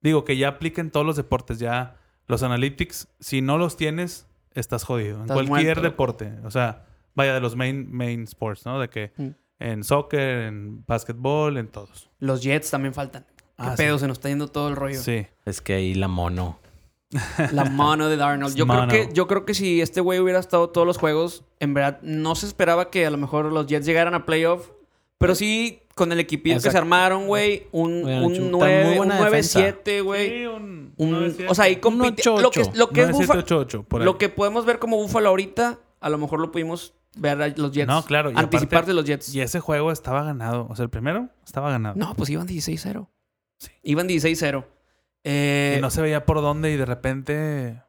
[0.02, 1.60] Digo que ya apliquen todos los deportes.
[1.60, 1.97] Ya
[2.28, 5.15] los analytics, si no los tienes, estás jodido.
[5.17, 6.34] En Estás cualquier muerto, deporte.
[6.43, 8.80] O sea, vaya de los main, main sports, ¿no?
[8.80, 9.28] De que Mm.
[9.60, 12.10] en soccer, en básquetbol, en todos.
[12.19, 13.26] Los Jets también faltan.
[13.36, 13.84] ¿Qué Ah, sí.
[13.84, 13.97] pedo?
[13.97, 15.02] Se nos está yendo todo el rollo.
[15.02, 15.26] Sí.
[15.45, 16.60] Es que ahí la mono.
[17.54, 18.54] La mano de Darnold.
[18.56, 21.73] Yo creo, que, yo creo que si este güey hubiera estado todos los juegos, en
[21.73, 24.69] verdad no se esperaba que a lo mejor los Jets llegaran a playoff.
[25.19, 26.84] Pero sí, con el equipillo que se Exacto.
[26.84, 30.30] armaron, güey, un, Hubieran hecho un un- tan muy 9, un buena 9-7, güey.
[30.30, 31.45] Sí, un, Un- 9-7.
[31.49, 34.06] o sea, ahí compiti- lo que, lo que es 9-7, Buffalo, 8-8, por ahí.
[34.06, 37.71] lo que podemos ver como Buffalo ahorita, a lo mejor lo pudimos ver a los
[37.71, 37.88] Jets.
[37.88, 39.34] No, claro, Anticipar de los Jets.
[39.34, 40.67] Y ese juego estaba ganado.
[40.69, 41.95] O sea, el primero estaba ganado.
[41.97, 43.10] No, pues iban 16-0.
[43.58, 43.71] Sí.
[43.82, 44.65] Iban 16-0.
[45.23, 47.82] Eh, Y no se veía por dónde y de repente...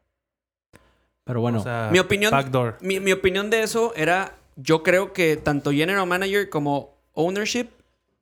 [1.25, 2.77] Pero bueno, o sea, mi opinión- Backdoor.
[2.81, 7.67] mi, mi opinión de eso era, yo creo que tanto general manager como ownership,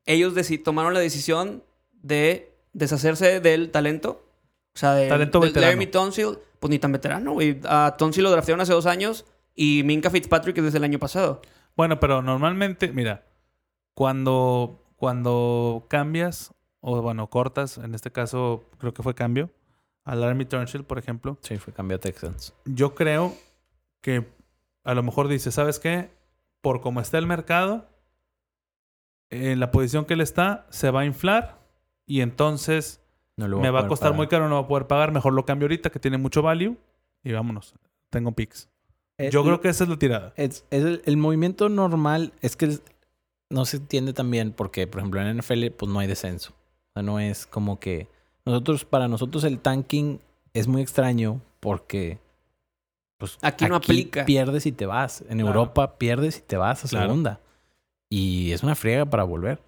[0.06, 0.34] ellos
[0.64, 4.24] tomaron la decisión de deshacerse del talento.
[4.76, 5.68] O sea, de, Talento veterano.
[5.68, 7.60] Laramie Tonsil, pues ni tan veterano, güey.
[7.66, 11.42] A Tonsil lo draftearon hace dos años y Minka Fitzpatrick es desde el año pasado.
[11.76, 13.26] Bueno, pero normalmente, mira,
[13.94, 19.50] cuando, cuando cambias, o bueno, cortas, en este caso creo que fue cambio,
[20.04, 22.54] al Army Turnstile, por ejemplo, sí, fue cambio a Texans.
[22.66, 23.36] yo creo
[24.02, 24.26] que
[24.84, 26.10] a lo mejor dice, ¿sabes qué?
[26.62, 27.90] Por cómo está el mercado,
[29.30, 31.60] en la posición que él está, se va a inflar
[32.06, 33.02] y entonces
[33.36, 34.18] No lo me va a costar pagar.
[34.18, 36.78] muy caro, no va a poder pagar, mejor lo cambio ahorita que tiene mucho value
[37.24, 37.74] y vámonos,
[38.10, 38.70] tengo picks.
[39.18, 40.34] Eh, Yo creo que esa es la tirada.
[40.38, 42.82] Es, es el, el movimiento normal es que es-
[43.50, 46.52] no se entiende también porque, por ejemplo, en NFL pues no hay descenso.
[46.52, 48.08] O sea, no es como que
[48.46, 50.20] nosotros, para nosotros el tanking
[50.54, 52.20] es muy extraño porque
[53.18, 54.26] pues Aquí no aplica.
[54.26, 55.22] pierdes y te vas.
[55.22, 55.48] En Claro.
[55.48, 57.08] Europa pierdes y te vas a Claro.
[57.08, 57.40] segunda.
[58.10, 59.62] Y es una friega para volver.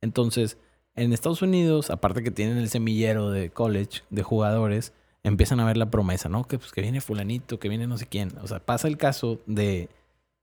[0.00, 0.58] Entonces,
[0.94, 5.76] en Estados Unidos, aparte que tienen el semillero de college de jugadores, empiezan a ver
[5.76, 6.44] la promesa, ¿no?
[6.44, 8.32] Que pues que viene fulanito, que viene no sé quién.
[8.42, 9.88] O sea, pasa el caso de,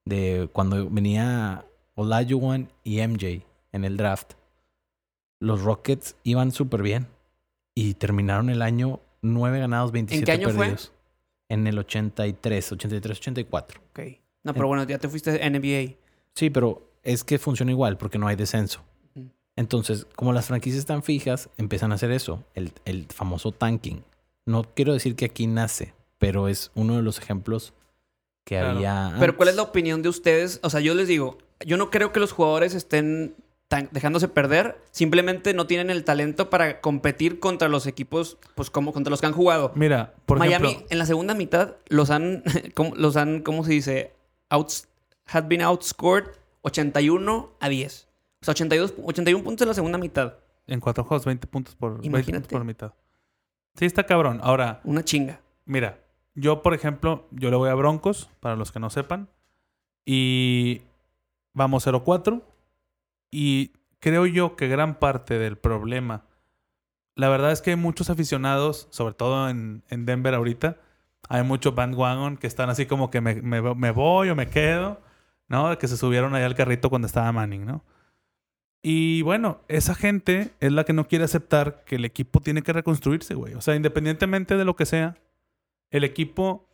[0.06, 4.34] de cuando venía Olajuwon y MJ en el draft.
[5.40, 7.08] Los Rockets iban súper bien
[7.76, 10.66] y terminaron el año 9 ganados, 27 qué año fue?
[10.66, 10.92] perdidos.
[11.50, 13.82] En el 83, 83, 84.
[13.92, 14.00] Ok.
[14.44, 15.96] No, pero bueno, ya te fuiste a NBA.
[16.34, 18.82] Sí, pero es que funciona igual porque no hay descenso.
[19.56, 24.04] Entonces, como las franquicias están fijas, empiezan a hacer eso, el, el famoso tanking.
[24.46, 27.74] No quiero decir que aquí nace, pero es uno de los ejemplos
[28.46, 28.78] que Claro.
[28.78, 29.16] había.
[29.20, 30.60] Pero ¿cuál es la opinión de ustedes?
[30.64, 33.36] O sea, yo les digo, yo no creo que los jugadores estén
[33.68, 34.78] tan- dejándose perder.
[34.92, 39.28] Simplemente no tienen el talento para competir contra los equipos, pues como contra los que
[39.28, 39.72] han jugado.
[39.76, 42.44] Mira, por Miami ejemplo, en la segunda mitad los han,
[42.76, 44.14] ¿cómo- los han, ¿cómo se dice?
[44.50, 44.88] Outs,
[45.26, 46.26] had been outscored
[46.68, 48.08] 81 a 10.
[48.42, 50.36] O sea, 82, 81 puntos en la segunda mitad.
[50.68, 52.42] en cuatro juegos, 20 puntos por, 20 Imagínate.
[52.44, 52.94] puntos por mitad.
[53.76, 54.40] Sí, está cabrón.
[54.44, 55.40] Ahora, Una chinga.
[55.66, 56.00] Mira,
[56.36, 59.30] yo, por ejemplo, yo le voy a Broncos, para los que no sepan.
[60.06, 60.82] Y
[61.54, 62.42] vamos 0-4.
[63.32, 66.26] Y creo yo que gran parte del problema,
[67.16, 70.78] la verdad es que hay muchos aficionados, sobre todo en, en Denver ahorita,
[71.30, 75.02] hay mucho bandwagon que están así como que me, me, me voy o me quedo,
[75.48, 75.78] ¿no?
[75.78, 77.84] Que se subieron allá al carrito cuando estaba Manning, ¿no?
[78.82, 82.74] Y bueno, esa gente es la que no quiere aceptar que el equipo tiene que
[82.74, 83.54] reconstruirse, güey.
[83.56, 85.18] O sea, independientemente de lo que sea,
[85.90, 86.68] el equipo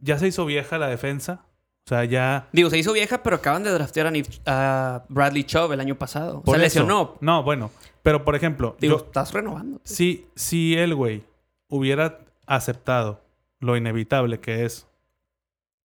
[0.00, 1.44] ya se hizo vieja la defensa.
[1.86, 2.48] O sea, ya.
[2.52, 4.12] Digo, se hizo vieja, pero acaban de draftear
[4.46, 6.42] a, Bradley Chubb el año pasado.
[6.42, 7.16] por se lesionó.
[7.20, 7.70] No, bueno.
[8.02, 9.80] Pero por ejemplo, Digo, yo- estás renovando.
[9.84, 11.24] si, si el güey
[11.68, 13.22] hubiera aceptado
[13.60, 14.86] lo inevitable que es,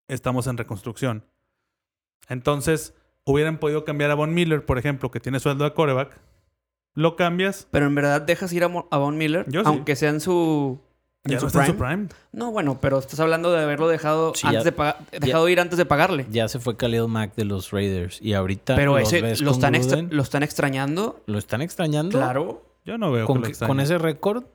[0.08, 1.24] estamos en reconstrucción,
[2.30, 2.94] Entonces,
[3.26, 6.18] hubieran podido cambiar a Von Miller, por ejemplo, que tiene sueldo de coreback.
[6.94, 7.68] Lo cambias.
[7.72, 9.68] Pero en verdad dejas ir a, Mo- a Von Miller, Yo sí.
[9.68, 10.80] aunque sea en su.
[11.24, 12.08] Ya no está en su prime.
[12.32, 15.60] No, bueno, pero estás hablando de haberlo dejado Sí, antes ya- de pagar, dejado ir
[15.60, 16.26] antes de pagarle.
[16.32, 18.20] Ya se fue Khalil Mack de los Raiders.
[18.22, 20.10] Y ahorita Pero los ese ves lo con están, Gruden.
[20.18, 21.22] lo están extrañando.
[21.28, 22.18] ¿Lo están extrañando?
[22.18, 22.66] Claro.
[22.86, 24.46] Yo no veo Con, que lo con ese récord.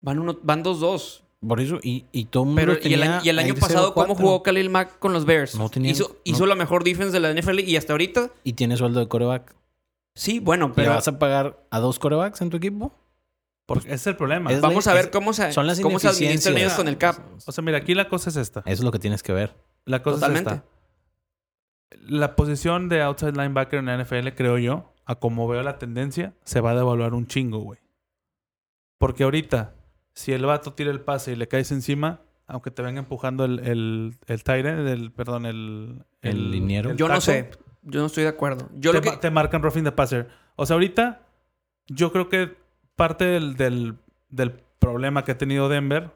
[0.00, 1.20] Van uno, van 2-2.
[1.46, 3.54] Por eso, y, y todo el Pero y el tenía año, y el ahí año
[3.54, 4.16] de pasado, ¿cómo 0-4.
[4.18, 5.54] jugó Khalil Mack con los Bears?
[5.56, 8.30] No tenían- hizo no- hizo la mejor defense de la NFL y hasta ahorita.
[8.44, 9.54] Y tiene sueldo de coreback.
[10.14, 12.92] Sí, bueno, ¿Le pero vas a pagar a dos corebacks en tu equipo?
[13.64, 14.52] Porque ese es el problema.
[14.52, 16.98] Es- vamos a ver es- cómo se, son las cómo se administran ellos con el
[16.98, 17.16] cap.
[17.46, 18.60] O sea, mira, aquí la cosa es esta.
[18.60, 19.54] Eso es lo que tienes que ver.
[19.86, 20.50] La cosa Totalmente.
[20.50, 20.66] es esta.
[22.06, 26.34] La posición de outside linebacker en la NFL, creo yo, a como veo la tendencia,
[26.44, 27.78] se va a devaluar un chingo, güey.
[28.98, 29.74] Porque ahorita,
[30.20, 33.58] si el vato tira el pase y le caes encima, aunque te venga empujando el,
[33.60, 36.04] el, el end, el, perdón, el...
[36.20, 36.94] El liniero.
[36.94, 37.50] Yo no sé.
[37.82, 38.68] Yo no estoy de acuerdo.
[38.74, 39.16] Yo te, lo que...
[39.16, 40.28] te marcan roughing the passer.
[40.56, 41.22] O sea, ahorita,
[41.86, 42.54] yo creo que
[42.96, 43.96] parte del, del,
[44.28, 46.10] del problema que ha tenido Denver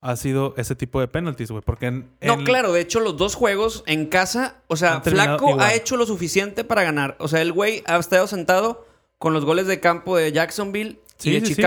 [0.00, 1.62] ha sido ese tipo de penalties, güey.
[1.64, 5.60] Porque en, No, claro, de hecho, los dos juegos en casa, o sea, Flaco igual.
[5.60, 7.14] ha hecho lo suficiente para ganar.
[7.20, 8.84] O sea, el güey ha estado sentado
[9.18, 11.62] con los goles de campo de Jacksonville Sí, y de sí, sí.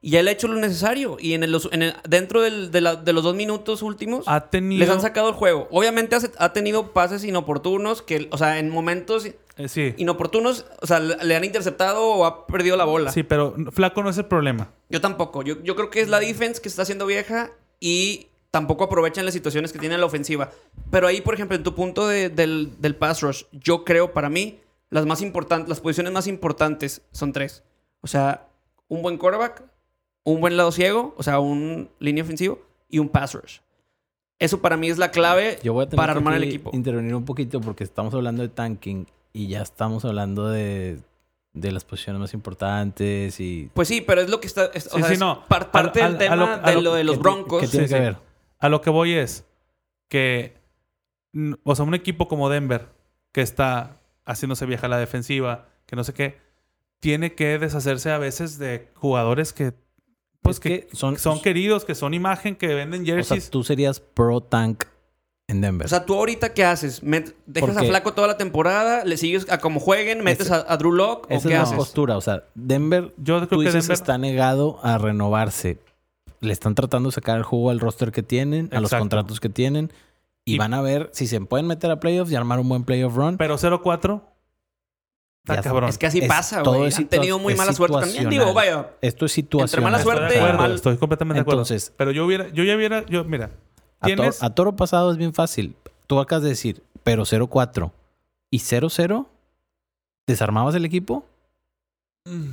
[0.00, 1.16] Y él ha hecho lo necesario.
[1.18, 4.48] Y en el, en el- dentro del- de, la- de los dos minutos últimos, ha
[4.48, 4.78] tenido...
[4.80, 5.66] les han sacado el juego.
[5.72, 9.94] Obviamente hace- ha tenido pases inoportunos que, o sea, en momentos eh, sí.
[9.96, 13.10] inoportunos, o sea, le han interceptado o ha perdido la bola.
[13.10, 14.70] Sí, pero Flaco no es el problema.
[14.88, 15.42] Yo tampoco.
[15.42, 19.34] Yo, yo creo que es la defense que está haciendo vieja y tampoco aprovechan las
[19.34, 20.50] situaciones que tiene la ofensiva.
[20.92, 24.28] Pero ahí, por ejemplo, en tu punto de- del, del pass rush, yo creo para
[24.30, 27.64] mí las más importantes, las posiciones más importantes son tres.
[28.00, 28.46] O sea,
[28.86, 29.64] un buen quarterback,
[30.32, 33.58] un buen lado ciego, o sea, un línea ofensivo y un pass rush.
[34.38, 36.48] Eso para mí es la clave Yo voy a tener para que armar el aquí
[36.50, 36.70] equipo.
[36.72, 41.00] intervenir un poquito porque estamos hablando de tanking y ya estamos hablando de,
[41.52, 43.70] de las posiciones más importantes y...
[43.74, 44.66] Pues sí, pero es lo que está.
[44.74, 45.44] es- o Sí, sea, sí, es no.
[45.48, 47.60] par- parte del a tema lo- de lo- lo de los ¿Qué- broncos.
[47.62, 48.04] ¿Qué tiene Sí, que sí.
[48.04, 48.16] ver?
[48.60, 49.44] A lo que voy es
[50.08, 50.54] que,
[51.64, 52.86] o sea, un equipo como Denver,
[53.32, 56.38] que está haciéndose vieja la defensiva, que no sé qué,
[57.00, 59.72] tiene que deshacerse a veces de jugadores que,
[60.42, 63.50] pues, Es que, que son- son queridos, que son imagen, que venden O sea, jerseys.
[63.50, 64.84] tú serías pro tank
[65.48, 65.86] en Denver.
[65.86, 67.00] O sea, tú ahorita qué haces?
[67.46, 69.04] ¿Dejas a Flaco toda la temporada?
[69.04, 70.22] ¿Le sigues a como jueguen?
[70.22, 71.26] ¿Metes Ese- a, a Drew Lock?
[71.30, 71.76] ¿O Esa qué es la haces?
[71.76, 72.16] postura.
[72.16, 73.94] O sea, Denver, Yo tú creo que dices, Denver...
[73.94, 75.78] está negado a renovarse.
[76.40, 79.48] Le están tratando de sacar el jugo al roster que tienen, a los contratos que
[79.48, 79.90] tienen.
[80.44, 82.84] Y, Y- van a ver si se pueden meter a playoffs y armar un buen
[82.84, 83.36] playoff run.
[83.38, 84.22] Pero 0-4,
[85.56, 85.88] está cabrón.
[85.88, 86.92] Es que así Es- pasa, güey.
[86.92, 88.10] Han tenido muy mala suerte también.
[88.18, 88.46] situacional.
[88.46, 88.90] Digo, vaya.
[89.00, 89.82] Esto es situación.
[89.82, 91.62] mala Estoy de suerte, acuerdo, mal- Estoy completamente de acuerdo.
[91.62, 93.50] Entonces- pero yo hubiera, yo ya hubiera, yo, mira,
[94.40, 95.74] A, toro pasado es bien fácil.
[96.06, 97.92] Tú acabas de decir, pero 0-4
[98.50, 99.26] y 0-0,
[100.26, 101.26] ¿desarmabas el equipo?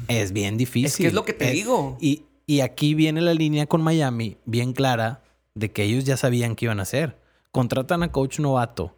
[0.08, 0.86] Es bien difícil.
[0.86, 1.98] Es que es lo que te Es- digo.
[2.00, 5.22] Y, y aquí viene la línea con Miami bien clara
[5.54, 7.18] de que ellos ya sabían qué iban a hacer.
[7.52, 8.96] Contratan a coach novato.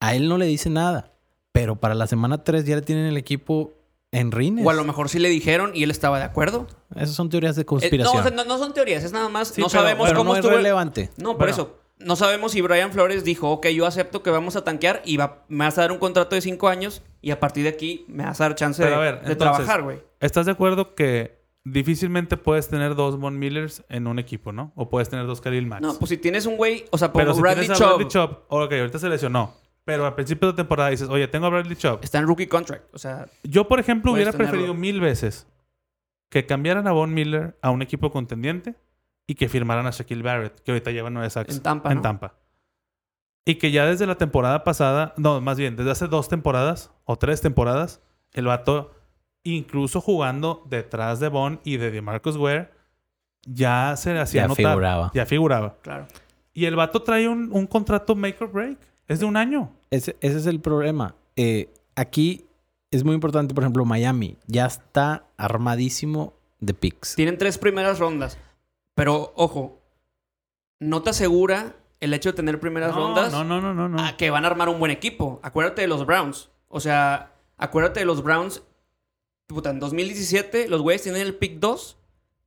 [0.00, 1.11] A él no le dice nada.
[1.52, 3.74] Pero para la semana 3 ya le tienen el equipo
[4.10, 4.64] en rines.
[4.66, 6.66] O a lo mejor sí le dijeron y él estaba de acuerdo.
[6.94, 8.20] Esas son teorías de Eh, no, conspiración.
[8.20, 9.48] o sea, no, no son teorías, es nada más.
[9.48, 10.52] Sí, no pero- sabemos pero cómo no es estuvo.
[10.52, 11.10] el- relevante.
[11.16, 11.52] No, por Bueno.
[11.52, 11.78] eso.
[11.98, 15.44] No sabemos si Brian Flores dijo, ok, yo acepto que vamos a tanquear y va,
[15.48, 18.24] me vas a dar un contrato de cinco años y a partir de aquí me
[18.24, 20.00] vas a dar chance Pero de, a ver, de entonces- trabajar, güey.
[20.20, 24.72] ¿Estás de acuerdo que difícilmente puedes tener dos Von Millers en un equipo, ¿no?
[24.74, 25.80] O puedes tener dos Khalil Max.
[25.82, 28.30] No, pues si tienes un güey, o sea, si Bradley tienes a Chubb Bradley Chubb,
[28.48, 29.54] ok, ahorita se lesionó.
[29.84, 32.00] Pero al principio de temporada dices, oye, tengo a Bradley Chubb.
[32.02, 32.94] está en rookie contract.
[32.94, 34.50] O sea, Yo, por ejemplo, hubiera tenerlo.
[34.50, 35.46] preferido mil veces
[36.28, 38.76] que cambiaran a Von Miller a un equipo contendiente
[39.26, 42.02] y que firmaran a Shaquille Barrett, que ahorita lleva nueve sacks en Tampa, en ¿no?
[42.02, 42.34] Tampa.
[43.44, 47.16] Y que ya desde la temporada pasada, no, más bien, desde hace dos temporadas o
[47.16, 48.00] tres temporadas,
[48.32, 48.92] el vato,
[49.42, 52.70] incluso jugando detrás de Von y de DeMarcus Ware,
[53.44, 54.64] ya se hacía Ya notar.
[54.66, 55.10] figuraba.
[55.12, 55.76] Ya figuraba.
[55.82, 56.06] Claro.
[56.54, 58.78] Y el vato trae un, un contrato make or break.
[59.08, 59.72] Es de un año.
[59.90, 61.14] Ese, ese es el problema.
[61.36, 62.46] Eh, aquí
[62.90, 67.14] es muy importante, por ejemplo, Miami ya está armadísimo de picks.
[67.14, 68.38] Tienen tres primeras rondas.
[68.94, 69.80] Pero, ojo,
[70.78, 74.02] no te asegura el hecho de tener primeras No, rondas no, no, no, no, no.
[74.04, 75.40] a que van a armar un buen equipo.
[75.42, 76.50] Acuérdate de los Browns.
[76.68, 78.62] O sea, acuérdate de los Browns.
[79.46, 81.96] Puta, en 2017 los güeyes tienen el pick 2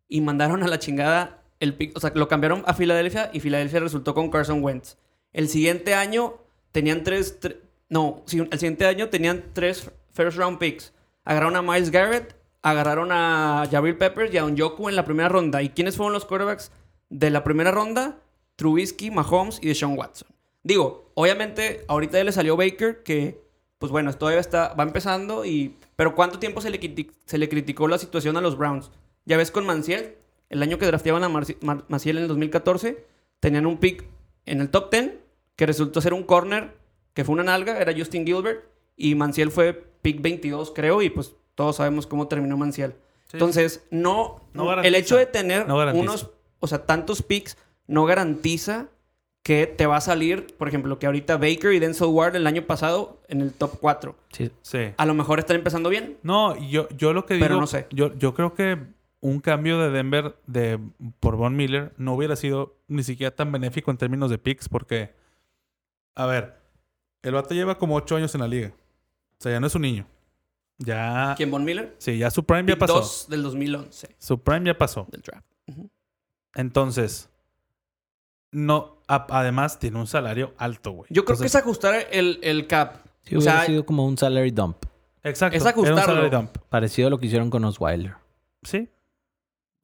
[0.08, 1.96] y mandaron a la chingada el pick.
[1.96, 4.98] O sea, lo cambiaron a Filadelfia y Filadelfia resultó con Carson Wentz.
[5.34, 6.36] El siguiente año
[6.76, 7.40] tenían tres.
[7.40, 7.58] tre-
[7.88, 10.92] no, el siguiente año tenían tres first round picks.
[11.24, 15.62] Agarraron a Miles Garrett, agarraron a Jabril Peppers y a Onyoku en la primera ronda.
[15.62, 16.72] ¿Y quiénes fueron los quarterbacks
[17.10, 18.18] de la primera ronda?
[18.58, 20.28] Trubisky, Mahomes y Deshaun Watson.
[20.64, 23.40] Digo, obviamente, ahorita ya le salió Baker, que,
[23.78, 25.78] pues bueno, todavía está, va empezando y...
[25.96, 28.92] Pero ¿cuánto tiempo se le, se le criticó la situación a los Browns?
[29.24, 30.16] Ya ves con Manciel,
[30.50, 33.06] el año que drafteaban a Mar- en el 2014,
[33.40, 34.04] tenían un pick
[34.46, 35.12] en el top 10
[35.56, 36.76] que resultó ser un corner
[37.14, 38.66] que fue una nalga, era Justin Gilbert,
[38.98, 42.94] y Manciel fue pick 22, creo, y pues todos sabemos cómo terminó Manciel.
[43.32, 48.88] Entonces, no, No el hecho de tener No unos, o sea, tantos picks no garantiza
[49.44, 52.64] que te va a salir, por ejemplo, que ahorita Baker y Denzel Ward el año
[52.64, 54.16] pasado en el top 4.
[54.32, 54.52] Sí.
[54.62, 54.80] Sí.
[54.98, 56.18] A lo mejor están empezando bien.
[56.24, 57.46] No, yo, yo lo que digo...
[57.46, 57.86] Pero no sé.
[57.92, 58.80] Yo, yo creo que
[59.20, 60.80] un cambio de Denver de,
[61.20, 65.14] por Von Miller no hubiera sido ni siquiera tan benéfico en términos de picks porque...
[66.16, 66.56] A ver,
[67.22, 68.74] el vato lleva como ocho años en la liga.
[69.38, 70.08] O sea, ya no es un niño.
[70.78, 71.34] Ya...
[71.38, 71.52] ¿Quién?
[71.52, 71.96] Von Miller.
[72.00, 72.96] Sí, ya su prime ya Pick pasó.
[72.96, 75.08] 2 del 2011 Su prime ya pasó.
[75.12, 75.46] del draft.
[76.54, 77.30] Entonces,
[78.52, 81.08] no, a- además tiene un salario alto, güey.
[81.10, 82.98] Yo creo que es Entonces, ajustar el, el cap.
[83.24, 84.78] Sí, O hubiera sea, sido como un salary dump.
[85.24, 85.58] Exacto.
[85.58, 86.14] es era un ajustarlo.
[86.16, 86.58] salary dump.
[86.70, 88.16] Parecido a lo que hicieron con Osweiler.
[88.64, 88.88] Sí.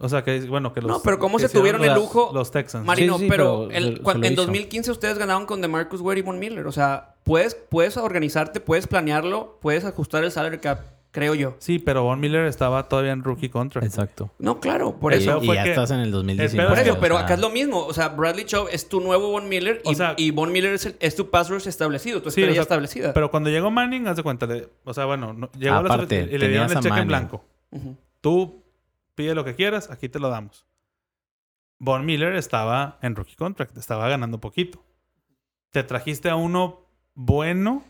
[0.02, 0.90] O sea, que bueno, que los...
[0.92, 2.32] No, pero ¿cómo se tuvieron el lujo?
[2.34, 2.86] Los Texans.
[2.86, 4.42] Marino, Sí, sí, pero, el- en hizo.
[4.46, 6.66] 2015 ustedes ganaron con DeMarcus Ware y Von Miller.
[6.68, 10.80] O sea, puedes, puedes organizarte, puedes planearlo, puedes ajustar el salary cap,
[11.12, 11.56] creo yo.
[11.60, 13.86] Sí, pero Von Miller estaba todavía en rookie contract.
[13.86, 14.32] Exacto.
[14.40, 15.32] No, claro, por El eso.
[15.34, 16.70] pedo y fue ya que- estás en el 2019.
[16.70, 17.86] Por eso, o pero sea, acá es lo mismo.
[17.86, 20.74] O sea, Bradley Chubb es tu nuevo Von Miller y, O sea- y Von Miller
[20.74, 23.14] es, el- es tu pass rush establecido, tu Sí, estrella o sea, establecida.
[23.14, 25.90] Pero cuando llegó Manning, haz de cuenta, le- o sea, bueno, no- llegó a la
[25.90, 27.44] Aparte, suficiente- y le dieron el cheque en blanco.
[28.22, 28.61] Tú
[29.16, 30.66] pide lo que quieras, aquí te lo damos.
[31.80, 34.84] Von Miller estaba en rookie contract, estaba ganando poquito.
[35.72, 37.84] Te trajiste a uno bueno,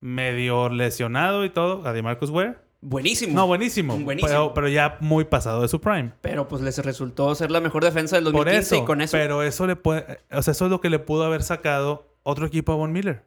[0.00, 2.58] medio lesionado y todo, a DeMarcus Ware.
[2.80, 3.34] Buenísimo.
[3.34, 3.96] No, buenísimo.
[3.98, 4.28] Buenísimo.
[4.28, 6.12] Pero, pero ya muy pasado de su prime.
[6.20, 9.12] Pero pues les resultó ser la mejor defensa del Por 2015 eso, y con eso.
[9.16, 10.20] Pero eso le puede.
[10.30, 13.24] O sea, eso es lo que le pudo haber sacado otro equipo a Von Miller.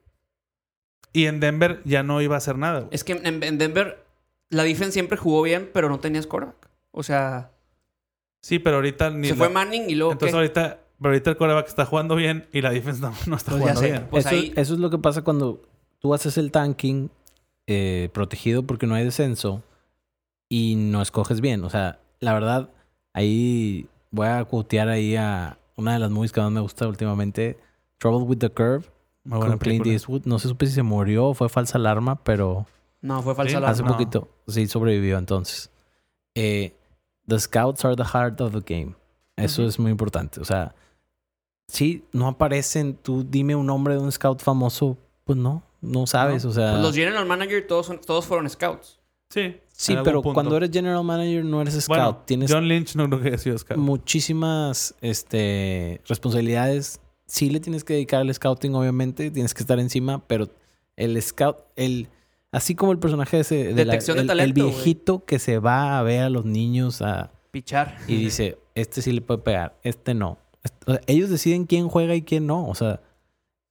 [1.12, 2.82] Y en Denver ya no iba a hacer nada.
[2.82, 2.90] güey.
[2.92, 4.06] Es que en, en Denver
[4.50, 6.67] la defense siempre jugó bien, pero no tenías quarterback.
[6.98, 7.52] O sea,
[8.42, 9.28] Sí, pero ahorita ni.
[9.28, 10.38] se la- fue Manning y luego Entonces ¿qué?
[10.38, 10.80] ahorita.
[11.00, 13.82] Pero ahorita el coreback está jugando bien y la defense no, no está Pues jugando
[13.82, 13.88] sé.
[13.92, 14.08] bien.
[14.10, 15.62] Pues eso, ahí- eso es lo que pasa cuando
[16.00, 17.10] tú haces el tanking
[17.68, 19.62] eh, protegido porque no hay descenso
[20.50, 21.64] y no escoges bien.
[21.66, 22.70] O sea, la verdad,
[23.14, 27.58] ahí voy a quotear ahí a una de las movies que más me gusta últimamente,
[28.00, 28.86] Trouble with the Curve,
[29.24, 29.86] Muy con Clint.
[29.86, 30.22] Eastwood.
[30.26, 32.66] No sé supe si se murió o fue falsa alarma, pero
[33.02, 33.72] No, fue falsa Sí, alarma.
[33.74, 33.90] hace no.
[33.92, 35.70] poquito sí sobrevivió entonces.
[36.34, 36.74] Eh,
[37.28, 38.96] the scouts are the heart of the game.
[39.36, 40.40] Eso es muy importante.
[40.42, 40.74] O sea,
[41.68, 46.44] si no aparecen, tú dime un nombre de un scout famoso, pues no, no sabes.
[46.44, 46.50] No.
[46.52, 48.98] O sea, Pues los general manager todos, son- todos fueron scouts.
[49.30, 49.58] Sí.
[49.74, 50.34] sí, pero punto.
[50.36, 51.88] cuando eres general manager no eres scout.
[51.90, 53.78] Bueno, Tienes John Lynch no creo que haya sido scout.
[53.78, 57.02] muchísimas este, responsabilidades.
[57.26, 59.30] Sí le tienes que dedicar al scouting, obviamente.
[59.30, 60.48] Tienes que estar encima, pero
[60.96, 62.08] el scout, el...
[62.58, 66.00] Así como el personaje ese de la- de el, talento, el viejito que se va
[66.00, 67.98] a ver a los niños a, Pichar.
[68.08, 70.38] y dice, este sí le puede pegar, este no.
[70.64, 72.68] Est- o sea, ellos deciden quién juega y quién no.
[72.68, 73.02] O sea,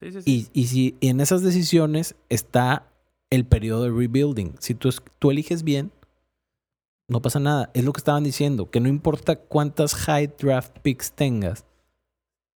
[0.00, 0.48] Sí, sí, sí.
[0.54, 2.86] y, y si y en esas decisiones está
[3.30, 4.54] el periodo de rebuilding.
[4.60, 5.90] Si tú, tú eliges bien,
[7.08, 7.70] no pasa nada.
[7.74, 11.64] Es lo que estaban diciendo, que no importa cuántas high draft picks tengas,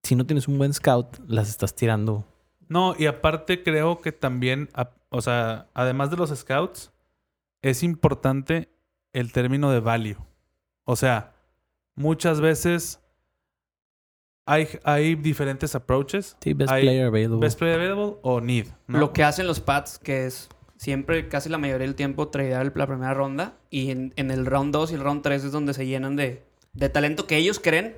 [0.02, 2.24] si no tienes un buen scout, las estás tirando.
[2.70, 6.92] No, y aparte creo que también, a- o sea, además de los scouts,
[7.62, 8.70] es importante
[9.12, 10.16] el término de value.
[10.84, 11.34] O sea,
[11.96, 13.00] muchas veces
[14.46, 16.36] hay, hay diferentes approaches.
[16.40, 17.40] Sí, best Hay player available.
[17.40, 18.66] Best player available o need.
[18.86, 18.98] ¿no?
[18.98, 22.86] Lo que hacen los Pats, que es siempre, casi la mayoría del tiempo, tradear la
[22.86, 23.54] primera ronda.
[23.68, 26.44] Y en, en el round 2 y el round 3 es donde se llenan de,
[26.72, 27.96] de talento que ellos creen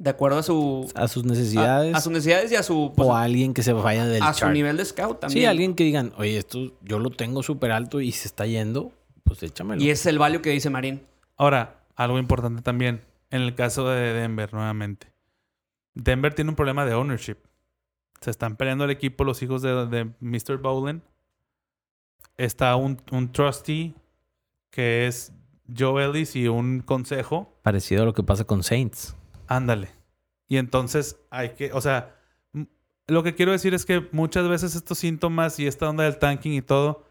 [0.00, 0.90] de acuerdo a su...
[0.94, 2.90] a sus necesidades a sus necesidades y a su...
[2.96, 5.42] pues, o a alguien que se vaya del a su nivel de scout también.
[5.42, 8.92] Sí, alguien que digan, oye, esto yo lo tengo súper alto y se está yendo,
[9.24, 9.80] pues échamelo.
[9.82, 11.02] Y es el value que dice Marín.
[11.36, 15.12] Ahora, algo importante también, en el caso de Denver, nuevamente.
[15.92, 17.36] Denver tiene un problema de ownership.
[18.22, 20.56] Se están peleando el equipo los hijos de, de Mr.
[20.56, 21.02] Bowlen.
[22.38, 23.94] Está un, un trustee
[24.70, 25.34] que es
[25.78, 27.52] Joe Ellis y un consejo.
[27.62, 29.14] Parecido a lo que pasa con Saints.
[29.50, 29.90] Ándale.
[30.48, 32.16] Y entonces hay que, o sea,
[33.06, 36.52] lo que quiero decir es que muchas veces estos síntomas y esta onda del tanking
[36.54, 37.04] y todo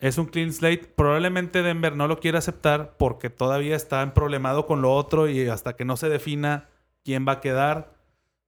[0.00, 0.92] es un clean slate.
[0.96, 5.74] Probablemente Denver no lo quiere aceptar porque todavía está problemado con lo otro y hasta
[5.76, 6.68] que no se defina
[7.04, 7.94] quién va a quedar,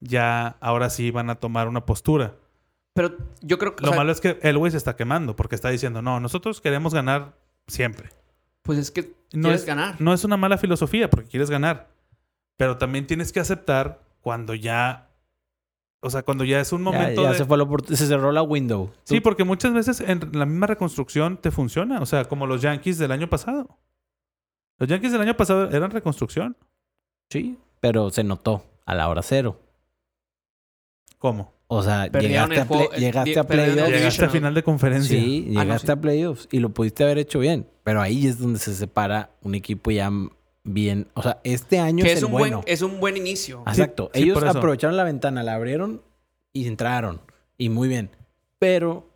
[0.00, 2.34] ya ahora sí van a tomar una postura.
[2.94, 3.84] Pero yo creo que...
[3.84, 6.60] o Lo sea, malo es que Elway se está quemando porque está diciendo, no, nosotros
[6.60, 7.34] queremos ganar
[7.68, 8.10] siempre.
[8.62, 10.00] Pues es que No quieres es- ganar.
[10.00, 11.88] No es una mala filosofía porque quieres ganar.
[12.60, 15.08] Pero también tienes que aceptar cuando ya
[16.02, 17.38] O sea, cuando ya es un momento ya de...
[17.38, 18.92] se fue la opor- se cerró la window.
[19.04, 22.00] Sí, Tú- porque muchas veces en la misma reconstrucción te funciona.
[22.02, 23.78] O sea, como los Yankees del año pasado.
[24.78, 26.56] Los Yankees del año pasado eran reconstrucción.
[27.30, 29.58] sí, pero se notó a la hora cero.
[31.18, 31.52] ¿Cómo?
[31.66, 33.90] O sea, Perdieron llegaste a, juego- llegaste playoffs.
[33.90, 35.18] Llegaste a final de conferencia.
[35.18, 35.92] Sí, Ah, no, llegaste sí.
[35.92, 37.68] a playoffs y lo pudiste haber hecho bien.
[37.84, 40.10] Pero ahí es donde se separa un equipo ya
[40.64, 41.08] bien.
[41.14, 42.56] O sea, este año Que es, es el un, bueno.
[42.58, 43.62] buen, es un buen inicio.
[43.66, 44.10] Exacto.
[44.14, 46.02] Sí, Ellos aprovecharon la ventana, la abrieron
[46.52, 47.20] y entraron.
[47.58, 48.10] Y muy bien.
[48.58, 49.08] Pero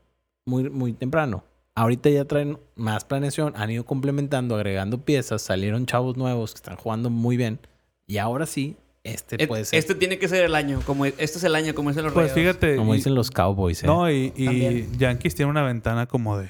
[0.47, 1.45] muy, muy temprano.
[1.77, 6.77] Ahorita ya traen más planeación, han ido complementando, agregando piezas, salieron chavos nuevos que están
[6.77, 7.59] jugando muy bien.
[8.07, 9.79] Y ahora sí, este puede ser.
[9.81, 10.81] Este tiene que ser el año.
[10.87, 12.41] Como este es el año, como dicen los Pues Rayados.
[12.59, 12.77] fíjate.
[12.77, 13.87] como y- dicen los Cowboys, ¿eh?
[13.87, 14.89] No, y, y.
[14.99, 16.49] Yankees tiene una ventana como de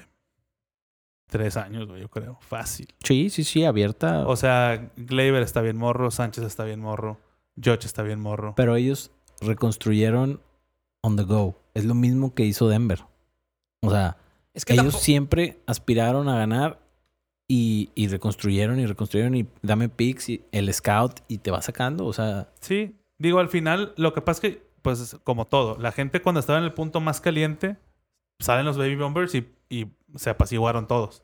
[1.39, 2.39] tres años, güey, yo creo.
[2.43, 2.87] Fácil.
[3.03, 4.24] Sí, sí, sí, abierta.
[4.28, 7.18] O sea, Gleyber está bien morro, Sánchez está bien morro,
[7.61, 8.55] George está bien morro.
[8.57, 9.11] Pero ellos
[9.41, 10.41] reconstruyeron
[11.03, 11.61] on the go.
[11.74, 13.01] Es lo mismo que hizo Denver.
[13.82, 14.16] O sea,
[14.55, 16.78] Es que ellos tampoco- siempre aspiraron a ganar
[17.49, 22.07] y, y reconstruyeron y reconstruyeron y dame picks y el scout y te va sacando.
[22.07, 25.91] O sea, Sí, digo, al final, lo que pasa es que, pues, como todo, la
[25.91, 27.76] gente cuando estaba en el punto más caliente,
[28.39, 31.24] salen los Baby Bombers y, y se apaciguaron todos.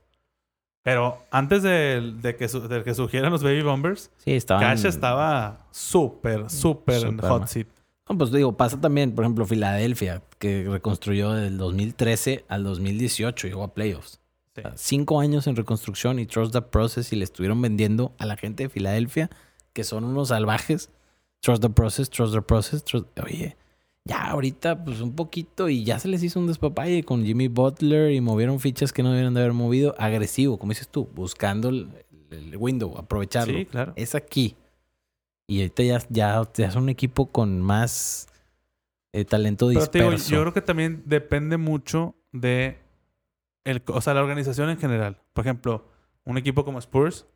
[0.82, 4.62] Pero antes de, de que, su- de que surgieran los Baby Bombers, sí, estaban.
[4.64, 7.66] Cash estaba súper, súper en hot seat.
[8.08, 13.62] No, pues digo, pasa también, por ejemplo, Filadelfia, que reconstruyó del 2013 al 2018, llegó
[13.62, 14.20] a playoffs.
[14.54, 14.60] Sí.
[14.60, 18.26] O sea, cinco años en reconstrucción y Trust the Process y le estuvieron vendiendo a
[18.26, 19.30] la gente de Filadelfia,
[19.72, 20.90] que son unos salvajes.
[21.40, 22.84] Trust the Process, Trust the Process.
[22.84, 23.56] trust- Oye,
[24.10, 28.10] ya ahorita pues un poquito y ya se les hizo un despapalle con Jimmy Butler
[28.10, 29.94] y movieron fichas que no debieron de haber movido.
[29.98, 31.88] Agresivo, como dices tú, buscando el,
[32.30, 33.56] el window, aprovecharlo.
[33.56, 33.92] Sí, claro.
[33.94, 34.56] Es aquí.
[35.46, 38.26] Y ahorita ya, ya, ya es un equipo con más
[39.12, 40.34] eh, talento Pero te digo, disperso.
[40.34, 42.78] yo creo que también depende mucho de
[43.64, 45.20] el, o sea, la organización en general.
[45.32, 45.86] Por ejemplo,
[46.24, 47.26] un equipo como Spurs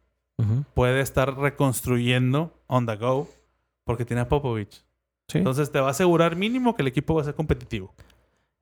[0.74, 3.28] puede estar reconstruyendo on the go
[3.84, 4.83] porque tiene a Popovich.
[5.28, 5.38] Sí.
[5.38, 7.94] Entonces te va a asegurar mínimo que el equipo va a ser competitivo.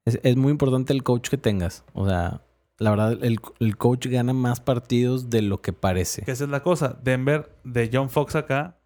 [0.04, 1.84] Es, es muy importante el coach que tengas.
[1.92, 2.40] O sea,
[2.78, 6.22] la verdad, el, el coach gana más partidos de lo que parece.
[6.22, 6.98] Que esa es la cosa.
[7.02, 8.78] Denver, de John Fox acá,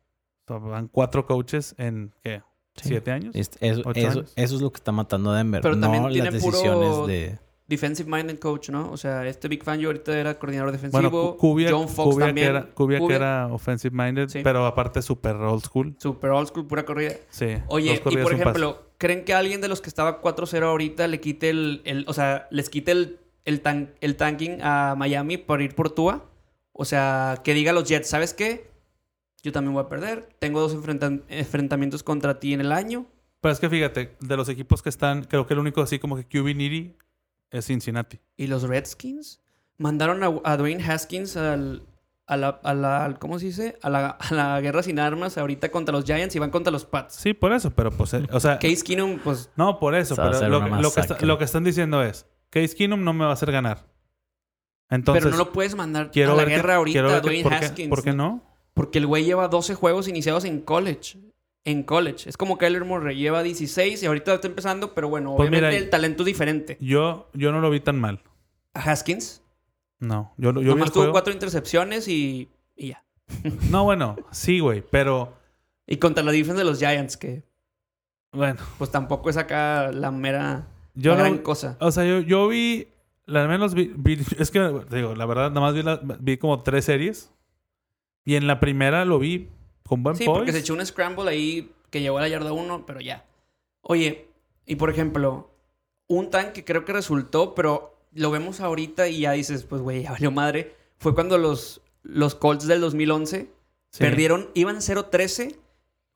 [0.48, 2.42] van cuatro coaches en, ¿qué?
[2.76, 2.88] Sí.
[2.90, 3.34] ¿Siete años?
[3.34, 4.32] Es- eso, ¿Ocho eso, años?
[4.36, 5.62] eso es lo que está matando a Denver.
[5.62, 7.38] Pero no también las decisiones puro- de...
[7.68, 8.92] Defensive minded coach, ¿no?
[8.92, 11.32] O sea, este Big Fan yo ahorita era coordinador Bueno, defensivo.
[11.32, 12.48] Ku- Kubiak, John Fox Kubiak también.
[12.50, 14.40] era, Kubiak Kubiak, era offensive minded, Sí.
[14.44, 15.96] pero aparte super old school.
[15.98, 17.14] Super old school, pura corrida.
[17.28, 17.56] Sí.
[17.66, 21.50] Oye, y por ejemplo, ¿creen que alguien de los que estaba 4-0 ahorita le quite
[21.50, 25.74] el, el- O sea, les quite el, el, tan- el tanking a Miami por ir
[25.74, 26.24] por Tua?
[26.72, 28.70] O sea, que diga a los Jets, ¿sabes qué?
[29.42, 30.28] Yo también voy a perder.
[30.38, 33.06] Tengo dos enfrentan- enfrentamientos contra ti en el año.
[33.40, 36.16] Pero es que fíjate, de los equipos que están, creo que el único así como
[36.16, 36.94] que QB needy
[37.59, 38.20] es Cincinnati.
[38.36, 39.40] ¿Y los Redskins?
[39.78, 41.82] Mandaron a, a Dwayne Haskins al,
[42.26, 42.61] a, la,
[43.04, 43.78] a ¿Cómo se dice?
[43.82, 46.84] A la, a la guerra sin armas ahorita contra los Giants y van contra los
[46.84, 47.14] Pats.
[47.16, 49.50] Sí, por eso, pero pues, eh, o sea, Case Keenum, pues...
[49.57, 51.26] no, por eso, a pero lo, que- lo que está- masacre.
[51.26, 53.86] lo que están diciendo es, Case Keenum no me va a hacer ganar.
[54.88, 57.52] Entonces, pero no lo puedes mandar quiero a la que- guerra ahorita, que- Dwayne ¿por
[57.59, 57.88] qué- Haskins.
[57.90, 58.42] ¿Por qué no?
[58.72, 61.18] Porque el güey lleva 12 juegos iniciados en college.
[61.66, 62.28] En college.
[62.30, 63.16] Es como Kyler Murray.
[63.18, 66.78] Lleva 16 y ahorita está empezando, pero bueno, Pues obviamente mira, el talento es diferente.
[66.80, 68.22] Yo, yo no lo vi tan mal.
[68.72, 69.42] A Haskins.
[69.98, 71.12] No, yo, yo vi nomás el tuvo juego.
[71.12, 73.04] cuatro intercepciones y, y ya.
[73.70, 75.34] No, bueno, sí, güey, pero
[75.86, 77.42] Y contra la defensa de los Giants, que
[78.32, 81.76] bueno, pues tampoco es acá la mera yo la no, gran cosa.
[81.80, 82.86] o sea, yo, yo vi,
[83.26, 84.60] al menos vi, vi- es que,
[84.90, 87.32] digo, la verdad, nada más vi, la- vi como tres series
[88.24, 89.48] y en la primera lo vi
[89.87, 90.39] con buen Sí, poise.
[90.39, 93.24] porque se echó un scramble ahí que llegó a la yarda 1, pero ya.
[93.82, 94.28] Oye,
[94.66, 95.51] y por ejemplo,
[96.09, 100.03] un tan que creo que resultó, pero lo vemos ahorita y ya dices, pues güey,
[100.03, 100.74] ya valió madre.
[100.99, 103.51] Fue cuando los, los Colts del 2011
[103.91, 104.01] Sí.
[104.01, 105.57] perdieron, iban 0-13.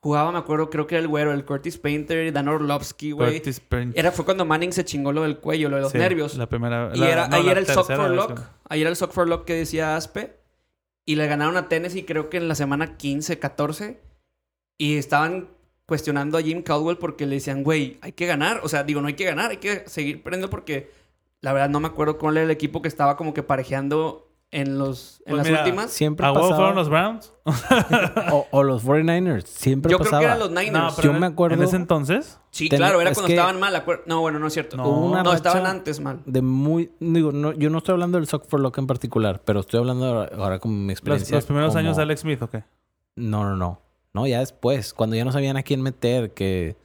[0.03, 3.35] Jugaba, me acuerdo, creo que era el güero, el Curtis Painter, Dan Orlovsky, güey.
[3.35, 3.61] Curtis.
[3.95, 6.37] Era, fue cuando Manning se chingó lo del cuello, lo de los Sí, nervios.
[6.37, 6.91] La primera.
[6.95, 8.41] Y la- era, no, ahí la era el sock for lock.
[8.69, 10.40] Ahí era el sock for lock que decía Aspe.
[11.11, 14.01] Y le ganaron a Tennessee creo que en la semana 15, 14.
[14.79, 15.49] Y estaban
[15.85, 18.61] cuestionando a Jim Caldwell porque le decían, güey, hay que ganar.
[18.63, 20.93] O sea, digo, no hay que ganar, hay que seguir perdiendo porque
[21.41, 24.79] la verdad no me acuerdo cuál era el equipo que estaba como que parejeando en,
[24.79, 25.91] los, en Pues las mira, últimas.
[25.93, 27.33] Siempre ¿A huevo pasaba- fueron los Browns?
[28.33, 29.45] o, o los 49ers.
[29.47, 30.21] Siempre Yo creo pasaba.
[30.21, 30.73] que eran los Niners.
[30.97, 32.39] No, Yo en- me acuerdo- En ese entonces.
[32.51, 33.75] Sí, Ten- claro, era es cuando que- estaban mal.
[33.77, 34.77] acuer- No, bueno, no es cierto.
[34.77, 35.23] No.
[35.23, 36.21] No, estaban antes mal.
[36.27, 36.91] de muy...
[36.99, 40.07] Digo, no, yo no estoy hablando del Sock for Lock en particular, pero estoy hablando
[40.07, 41.37] ahora, ahora como mi experiencia.
[41.37, 42.65] los primeros como- años Alex Smith, ¿o qué?
[43.17, 43.81] No, no, no.
[44.13, 46.77] No, ya después, cuando ya no sabían a quién meter, que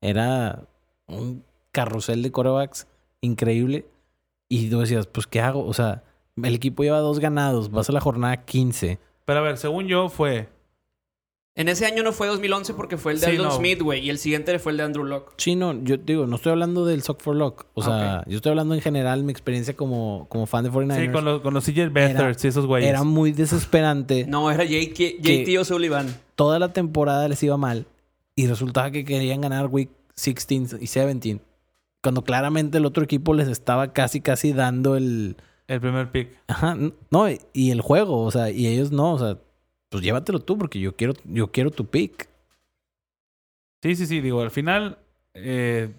[0.00, 0.62] Era
[1.06, 2.86] un carrusel de corebacks
[3.20, 3.86] increíble.
[4.48, 5.66] Y tú decías, pues, ¿qué hago?
[5.66, 6.02] O sea,
[6.44, 8.98] el equipo lleva dos ganados, vas a la jornada 15.
[9.24, 10.48] Pero a ver, según yo fue...
[11.56, 13.52] En ese año no fue 2011 porque fue el de Sí, Aldon no.
[13.52, 14.00] Smith, güey.
[14.06, 15.34] Y el siguiente fue el de Andrew Locke.
[15.36, 17.66] Sí, no, yo digo, no estoy hablando del Sock for Lock.
[17.74, 21.06] O sea, yo estoy hablando en general mi experiencia como, como fan de 49ers.
[21.06, 21.90] Sí, con los, con los CJ
[22.42, 22.88] y esos güeyes.
[22.88, 24.26] Era muy desesperante.
[24.30, 26.06] No, era JT O'Sullivan.
[26.36, 27.86] Toda la temporada les iba mal.
[28.36, 31.40] Y resultaba que querían ganar Week 16 y 17.
[32.02, 35.36] Cuando claramente el otro equipo les estaba casi, casi dando el...
[35.70, 36.36] El primer pick.
[36.48, 36.76] Ajá,
[37.10, 39.38] no, y el juego, o sea, y ellos no, o sea,
[39.88, 42.28] pues llévatelo tú porque yo quiero, yo quiero tu pick.
[43.80, 44.20] Sí, sí, sí.
[44.20, 44.98] Digo, al final...
[45.34, 45.94] eh,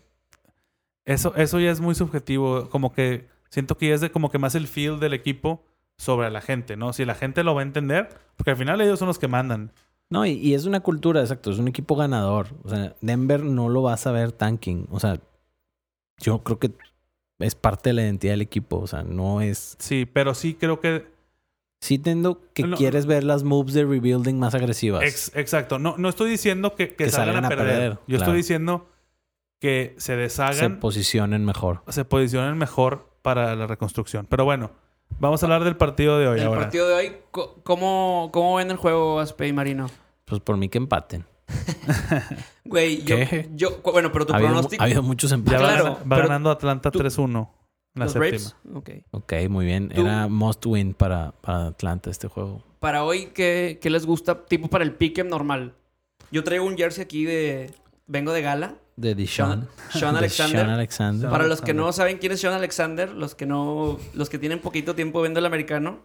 [1.05, 2.69] eso, eso ya es muy subjetivo.
[2.69, 3.29] Como que...
[3.49, 5.63] Siento que ya es de como que más el feel del equipo
[5.97, 6.91] sobre la gente, ¿no?
[6.91, 8.09] Si la gente lo va a entender.
[8.35, 9.71] Porque al final ellos son los que mandan.
[10.09, 12.47] No, y, y es una cultura, exacto, es un equipo ganador.
[12.63, 14.87] O sea, Denver no lo va a saber tanking.
[14.91, 15.19] O sea,
[16.17, 16.71] yo creo que
[17.41, 18.77] es parte de la identidad del equipo.
[18.79, 19.75] O sea, no es...
[19.79, 21.09] Sí, pero sí creo que...
[21.81, 22.77] Sí entiendo que No.
[22.77, 25.03] quieres ver las moves de rebuilding más agresivas.
[25.03, 25.79] Ex- exacto.
[25.79, 27.65] No, no estoy diciendo que, que Que salgan, salgan a a perder.
[27.73, 28.23] perder, Yo claro.
[28.23, 28.87] estoy diciendo
[29.59, 31.81] que se se deshagan, posicionen mejor.
[31.87, 34.27] se posicionen mejor para la reconstrucción.
[34.29, 34.71] Pero bueno,
[35.19, 36.61] vamos a hablar del partido de hoy el ahora.
[36.61, 39.89] partido de hoy, ¿cómo, ¿cómo ven el juego, Aspe y Marino?
[40.25, 41.25] Pues por mí que empaten.
[42.65, 43.81] Güey, yo.
[43.83, 44.81] Bueno, pero tu Ha habido, pronóstico...
[44.81, 45.61] ha habido muchos Ya empates.
[45.61, 47.49] va, Claro, gana- va pero ganando Atlanta tú- 3-1.
[47.93, 48.29] La ¿Los séptima.
[48.29, 48.55] Braves?
[48.73, 48.89] Ok.
[49.11, 49.89] Ok, muy bien.
[49.89, 52.63] Tú- Era must win para, para Atlanta este juego.
[52.79, 54.45] Para hoy, ¿qué, qué les gusta?
[54.45, 55.73] Tipo para el pick'em normal.
[56.31, 57.71] Yo traigo un jersey aquí de...
[58.07, 58.75] Vengo de gala.
[58.95, 59.67] De Deshaun.
[59.91, 60.59] Sean de Alexander.
[60.61, 61.29] Sean Alexander.
[61.29, 64.59] Para los que no saben quién es Sean Alexander, los que no, los que tienen
[64.59, 65.99] poquito tiempo viendo el americano,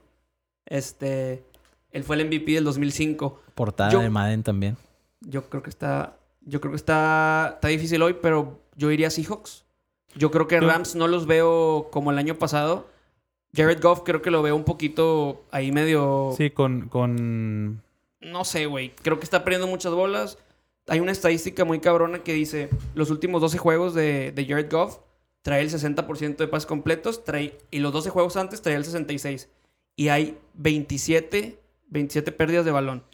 [0.67, 1.45] este,
[1.93, 3.41] él fue el MVP del 2005.
[3.55, 4.77] Portada Yo- de Madden también.
[5.21, 9.65] Yo creo que está, yo creo que está, está difícil hoy, pero yo iría Seahawks.
[10.15, 12.87] Yo creo que Rams no los veo como el año pasado.
[13.55, 17.83] Jared Goff creo que lo veo un poquito ahí medio, Sí, con, con...
[18.21, 18.95] no sé, güey.
[19.03, 20.39] Creo que está perdiendo muchas bolas.
[20.89, 24.99] Hay una estadística muy cabrona que dice, los últimos 12 juegos de, de Jared Goff
[25.43, 29.49] trae el 60% de pases completos, trae, y los 12 juegos antes trae el 66.
[29.97, 31.59] Y hay 27,
[31.89, 33.05] 27 pérdidas de balón.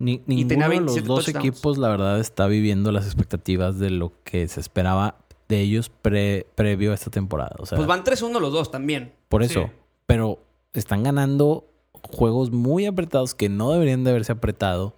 [0.00, 1.46] Ni, Y ninguno de los 27 dos touchdowns.
[1.48, 5.16] equipos, la verdad, está viviendo las expectativas de lo que se esperaba
[5.48, 7.56] de ellos pre- previo a esta temporada.
[7.58, 9.12] O sea, Pues van 3-1 los dos también.
[9.28, 9.50] por Sí.
[9.52, 9.70] eso.
[10.06, 10.38] Pero
[10.72, 11.64] están ganando
[12.12, 14.94] juegos muy apretados que no deberían de haberse apretado.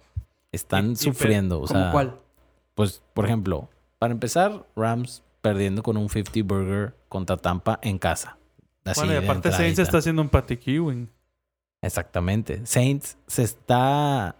[0.51, 1.61] Están Y- y sufriendo.
[1.61, 2.19] O ¿Como sea, cuál?
[2.75, 8.37] pues, por ejemplo, para empezar, Rams perdiendo con un 50 burger contra Tampa en casa.
[8.85, 11.09] Así Bueno, y aparte Saints está haciendo un Patty Ewing.
[11.81, 12.65] Exactamente.
[12.65, 14.35] Saints se está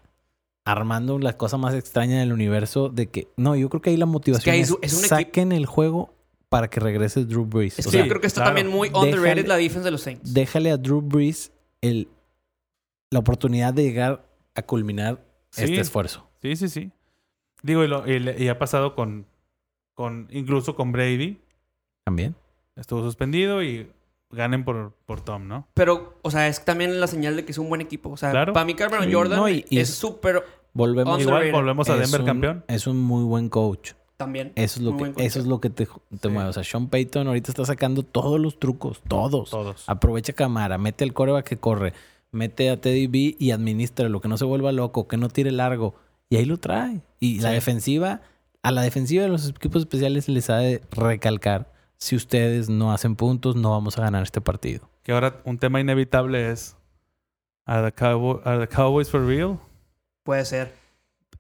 [0.66, 4.06] armando la cosa más extraña del universo de que no, yo creo que ahí la
[4.06, 6.14] motivación es, su- es un equipo- saquen el juego
[6.50, 7.80] para que regrese Drew Brees.
[7.80, 8.50] Es O que sea, yo creo que está claro.
[8.56, 10.34] también muy Déjale- underrated la defensa de los Saints.
[10.34, 11.52] déjale a Drew Brees
[11.82, 12.10] el,
[13.12, 15.64] la oportunidad de llegar a culminar Sí.
[15.64, 16.28] este esfuerzo.
[16.42, 16.92] Sí, sí, sí.
[17.64, 19.26] Digo, y, lo- y le- y ha pasado con,
[19.96, 20.28] con...
[20.32, 21.40] Incluso con Brady.
[22.06, 22.36] También.
[22.76, 23.92] Estuvo suspendido y
[24.32, 25.68] ganen por, por Tom, ¿no?
[25.74, 28.10] Pero, o sea, es también la señal de que es un buen equipo.
[28.10, 28.54] O sea, Claro.
[28.54, 32.00] para mí Cameron Sí, Jordan no, y- y es súper Volvemos Igual volvemos a es
[32.00, 32.64] Denver un- campeón.
[32.70, 33.92] Es un muy buen coach.
[34.16, 34.52] también.
[34.56, 36.30] Eso es lo que, eso es lo que te, te Sí.
[36.30, 36.50] mueve.
[36.50, 39.50] O sea, Sean Payton ahorita está sacando todos los trucos, todos.
[39.50, 39.84] Todos.
[39.88, 41.94] Aprovecha cámara, mete el coreback que corre,
[42.32, 45.52] mete a Teddy B y administra lo que no se vuelva loco, que no tire
[45.52, 45.96] largo.
[46.30, 47.02] Y ahí lo trae.
[47.20, 48.22] Y la defensiva,
[48.62, 51.71] a la defensiva de los equipos especiales les ha de recalcar,
[52.02, 54.90] si ustedes no hacen puntos, no vamos a ganar este partido.
[55.04, 56.76] Que ahora un tema inevitable es...
[57.68, 59.60] ¿Are the, Cowboy- are the Cowboys for real?
[60.24, 60.74] Puede ser.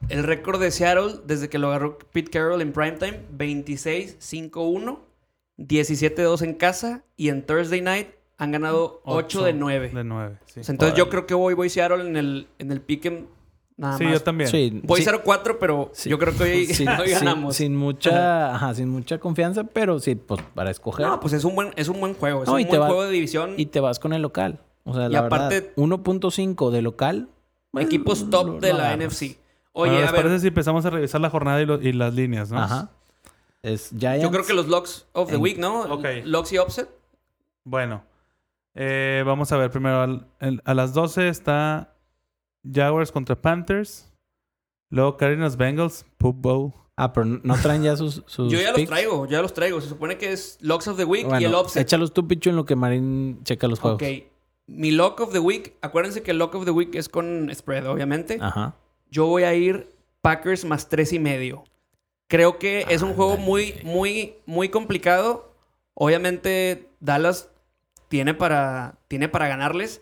[0.07, 4.99] El récord de Seattle desde que lo agarró Pete Carroll en primetime, 26-5-1,
[5.57, 9.89] 17-2 en casa y en Thursday night han ganado 8 de 9.
[9.89, 10.59] De 9, sí.
[10.59, 13.25] O sea, entonces yo creo que voy, voy Seattle en el, en el pick'em
[13.81, 14.13] nada sí, más.
[14.13, 14.49] yo también.
[14.49, 16.09] Sí, Voy sí, 0-4, pero sí.
[16.09, 17.55] yo creo que hoy, sin, hoy sin- ganamos.
[17.55, 21.05] sin mucha, ajá, sin mucha confianza, pero sí, pues para escoger.
[21.05, 22.43] No, pues es un buen, es un buen juego.
[22.43, 23.55] Es No, un buen va- juego de división.
[23.57, 24.59] y te vas con el local.
[24.83, 27.29] O sea, Y la aparte- verdad, 1.5 de local.
[27.71, 28.93] bueno, equipos top lo- de la.
[28.95, 29.37] NFC.
[29.73, 31.93] Bueno, Oye, ¿les a ver, parece si empezamos a revisar la jornada y, lo- y
[31.93, 32.59] las líneas, no?
[32.59, 32.89] Ajá.
[33.63, 34.23] Es Giants.
[34.23, 35.81] yo creo que los locks of the En- week, ¿no?
[35.83, 36.05] Ok.
[36.25, 36.89] Locks y upset.
[37.63, 38.03] Bueno,
[38.75, 40.01] eh, vamos a ver primero.
[40.01, 41.90] al- el- a las 12 está
[42.69, 44.11] Jaguars contra Panthers.
[44.89, 46.73] Luego Cardinals Bengals, Poop Bowl.
[46.97, 49.81] Ah, pero no traen ya sus, sus Yo ya los traigo, ya los traigo.
[49.81, 51.81] Se supone que es Locks of the Week y el Upset.
[51.81, 54.01] échalos tú, Pichu, en lo que Marín checa los juegos.
[54.01, 54.23] Ok.
[54.67, 57.89] Mi Lock of the Week, acuérdense que el Lock of the Week es con spread,
[57.89, 58.37] obviamente.
[58.39, 58.75] Ajá.
[59.09, 59.89] Yo voy a ir
[60.21, 61.63] Packers más tres y medio.
[62.27, 65.53] Creo que es un juego muy, muy, muy complicado.
[65.93, 67.49] Obviamente, Dallas
[68.07, 70.01] tiene para, tiene para ganarles.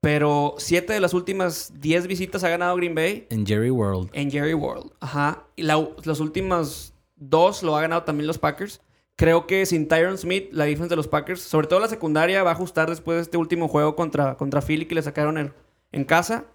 [0.00, 4.08] Pero siete de las últimas diez visitas ha ganado Green Bay En Jerry World.
[4.14, 4.92] en Jerry World.
[5.00, 5.44] Ajá.
[5.56, 8.80] Y la- las últimas dos lo ha ganado también los Packers.
[9.16, 12.50] Creo que sin Tyron Smith, la defensa de los Packers, sobre todo la secundaria, va
[12.50, 15.52] a ajustar después de este último juego contra, contra Philly que le sacaron en,
[15.92, 16.46] en casa.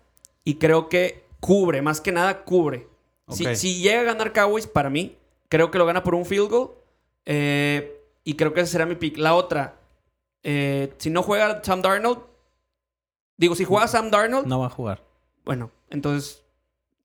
[0.43, 2.87] Y creo que cubre, más que nada cubre.
[3.29, 5.15] Si, si llega a ganar Cowboys, para mí,
[5.49, 6.71] creo que lo gana por un field goal.
[7.25, 9.17] Eh, y creo que ese será mi pick.
[9.17, 9.79] La otra,
[10.41, 12.19] eh, si no juega Sam Darnold,
[13.37, 15.03] digo, si juega Sam Darnold, No va a jugar.
[15.45, 16.43] bueno, entonces,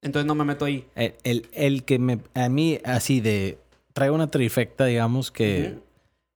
[0.02, 0.86] entonces no me meto ahí.
[0.94, 2.20] El, el- el que me...
[2.34, 3.58] A mí, así de...
[3.92, 5.78] Traigo una trifecta, digamos, que,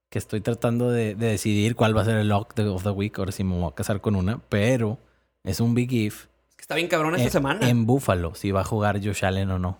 [0.09, 2.89] que estoy tratando de, de decidir cuál va a ser el lock de- of the
[2.89, 3.17] week.
[3.17, 4.39] Ahora sí me voy a casar con una.
[4.49, 4.99] Pero
[5.43, 6.25] es un big if.
[6.49, 7.69] Es que está bien cabrón esta en, semana.
[7.69, 9.79] En Buffalo, si va a jugar Josh Allen o no.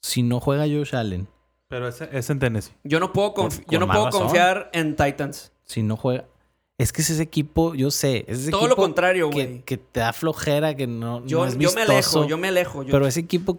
[0.00, 1.28] Si no juega Josh Allen,
[1.68, 2.74] Pero ese es en Tennessee.
[2.82, 4.22] Yo no puedo, Con- confi- con yo no puedo razón.
[4.22, 5.52] confiar en Titans.
[5.64, 6.24] si no juega...
[6.82, 9.60] Es que es ese equipo, yo sé, es ese Todo lo contrario, güey.
[9.62, 12.82] que te da flojera, que no, Yo, no es yo me alejo, yo me alejo.
[12.82, 13.56] Yo- Pero ese equipo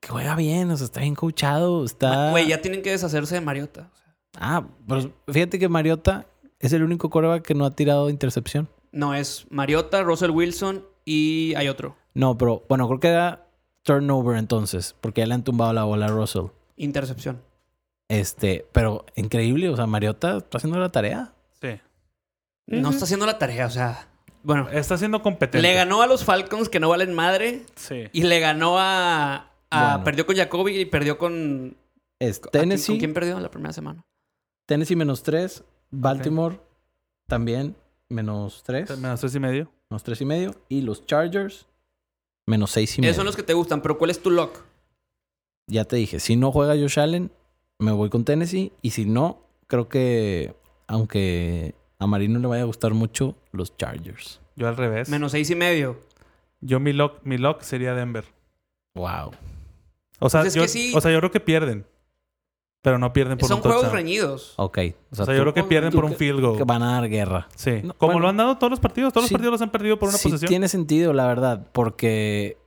[0.00, 2.30] que juega bien, o sea, está bien coachado, está...
[2.30, 3.90] Güey, ya tienen que deshacerse de Mariota.
[3.92, 6.26] O sea, Ah, pero fíjate que Mariota
[6.58, 8.68] es el único coreback que no ha tirado intercepción.
[8.90, 11.96] no, es Mariota, Russell Wilson y hay otro.
[12.14, 13.46] No, pero bueno, creo que era
[13.82, 16.46] turnover entonces, porque ya le han tumbado la bola a Russell.
[16.76, 17.40] Intercepción.
[18.08, 21.32] Este, pero increíble, o sea, Mariota está haciendo la tarea.
[22.66, 24.08] No está haciendo la tarea, o sea.
[24.42, 25.62] Bueno, Está siendo competente.
[25.62, 27.62] le ganó a los Falcons que no valen madre.
[27.76, 28.04] Sí.
[28.12, 29.50] Y le ganó a.
[29.70, 30.04] a- Bueno.
[30.04, 31.76] Perdió con Jacoby y perdió con.
[32.18, 34.04] Es ¿a quién- Tennessee, ¿Con quién perdió la primera semana?
[34.66, 36.58] Tennessee menos 3, Baltimore
[37.26, 37.74] también
[38.08, 39.70] menos 3, Menos tres y medio.
[39.90, 41.66] menos 3 y medio, y los Chargers
[42.46, 43.10] menos 6 y medio.
[43.10, 44.60] Esos son los que te gustan, pero ¿cuál es tu lock?
[45.66, 47.30] Ya te dije, si no juega Josh Allen,
[47.78, 48.72] me voy con Tennessee.
[48.82, 50.54] Y si no, creo que,
[50.86, 54.40] aunque a Marino le vaya a gustar mucho, los Chargers.
[54.56, 55.08] Yo al revés.
[55.08, 55.98] Menos seis y medio.
[56.60, 58.24] Yo mi lock, mi lock sería Denver.
[58.94, 59.32] Wow.
[60.20, 60.92] O sea, Pues es yo, sí.
[60.94, 61.86] o sea, yo creo que pierden.
[62.82, 63.96] Pero no pierden por Son un juegos touchdown.
[63.96, 64.52] reñidos.
[64.56, 64.78] Ok.
[65.10, 66.56] O sea, O sea, yo creo que pierden por un field goal.
[66.58, 67.48] que van a dar guerra.
[67.56, 67.80] Sí.
[67.82, 68.20] No, Como bueno.
[68.24, 69.12] lo han dado todos los partidos.
[69.12, 69.32] Todos Sí.
[69.34, 70.48] los partidos los han perdido por una sí posesión.
[70.50, 71.66] tiene sentido, la verdad.
[71.72, 72.58] Porque,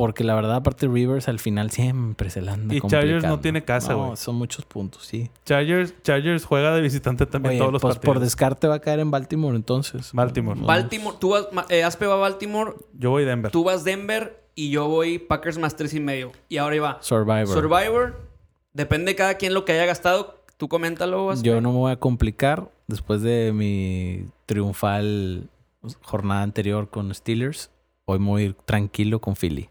[0.00, 3.62] porque la verdad, aparte Rivers al final siempre se la anda Y Chargers no tiene
[3.66, 4.16] casa, No, güey.
[4.16, 5.30] son muchos puntos, sí.
[5.44, 8.14] Chargers, Chargers juega de visitante también Oye, todos los pues partidos.
[8.14, 10.10] por descarte va a caer en Baltimore entonces.
[10.14, 10.54] Baltimore.
[10.54, 10.66] Vamos.
[10.66, 13.52] Baltimore, tú vas, eh, Aspe va a Baltimore, Yo voy Denver.
[13.52, 16.32] tú vas Denver y yo voy Packers más tres y medio.
[16.48, 17.48] Y ahora iba Survivor.
[17.48, 18.20] Survivor.
[18.72, 20.42] Depende de cada quien lo que haya gastado.
[20.56, 21.46] Tú coméntalo, Aspe.
[21.46, 25.50] Yo no me voy a complicar después de mi triunfal
[26.00, 27.70] jornada anterior con Steelers.
[28.06, 29.68] Hoy me voy a ir tranquilo con Philly.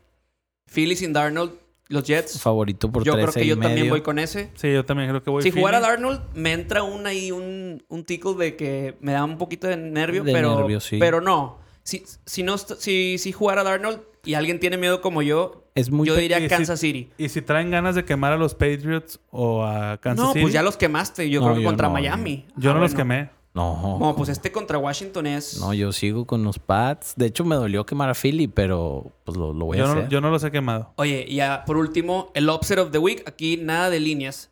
[0.73, 1.51] Philly sin Darnold,
[1.87, 2.39] los Jets.
[2.41, 3.67] Favorito por Yo creo 13 que yo medio.
[3.69, 4.51] también voy con ese.
[4.55, 5.61] Sí, yo también creo que voy Si Philly.
[5.61, 9.67] jugara Darnold, me entra un ahí un, un tickle de que me da un poquito
[9.67, 10.97] de nervio, De pero, nervio, sí.
[10.99, 11.57] pero no.
[11.83, 16.07] Si, si no si, si jugara Darnold y alguien tiene miedo como yo, Es muy
[16.07, 17.09] yo diría si- Kansas City.
[17.17, 20.53] Y si traen ganas de quemar a los Patriots o a Kansas No, City, pues
[20.53, 21.27] ya los quemaste.
[21.31, 22.45] Yo No, creo que yo contra no, Miami.
[22.57, 23.31] yo Ah, no los quemé.
[23.53, 23.97] No.
[23.99, 25.59] No, pues este contra Washington es.
[25.59, 27.13] No, yo sigo con los Pats.
[27.17, 30.03] De hecho, me dolió quemar a Philly, pero pues lo, lo voy a Yo hacer.
[30.03, 30.93] no, yo no los he quemado.
[30.97, 33.23] Oye, y ya por último, el upset of the week.
[33.27, 34.51] Aquí nada de líneas.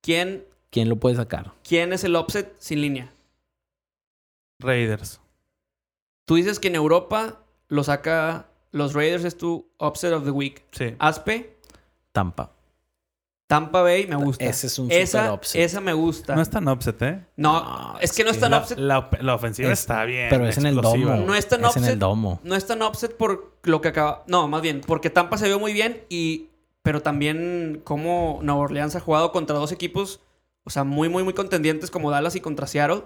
[0.00, 1.52] ¿Quién, ¿Quién lo puede sacar?
[1.62, 3.12] ¿Quién es el upset sin línea?
[4.58, 5.20] Raiders.
[6.24, 8.48] Tú dices que en Europa lo saca.
[8.70, 10.64] Los Raiders es tu upset of the week.
[10.72, 10.94] Sí.
[10.98, 11.58] Aspe,
[12.12, 12.52] Tampa.
[13.52, 14.44] Tampa Bay me gusta.
[14.44, 15.60] Ese es un super esa, upset.
[15.62, 16.34] esa me gusta.
[16.34, 17.24] No es tan upset, ¿eh?
[17.36, 18.78] No, No, es que no es tan La, upset.
[18.78, 20.28] la- la ofensiva Es- está bien.
[20.30, 21.16] Pero es en el domo.
[21.16, 21.92] No es tan Es en upset.
[21.92, 22.40] el domo.
[22.44, 24.24] No es tan upset por lo que acaba.
[24.26, 26.48] No, más bien, porque Tampa se vio muy bien y.
[26.82, 30.20] Pero también como Nueva Orleans ha jugado contra dos equipos,
[30.64, 33.04] o sea, muy, muy, muy contendientes como Dallas y contra Seattle.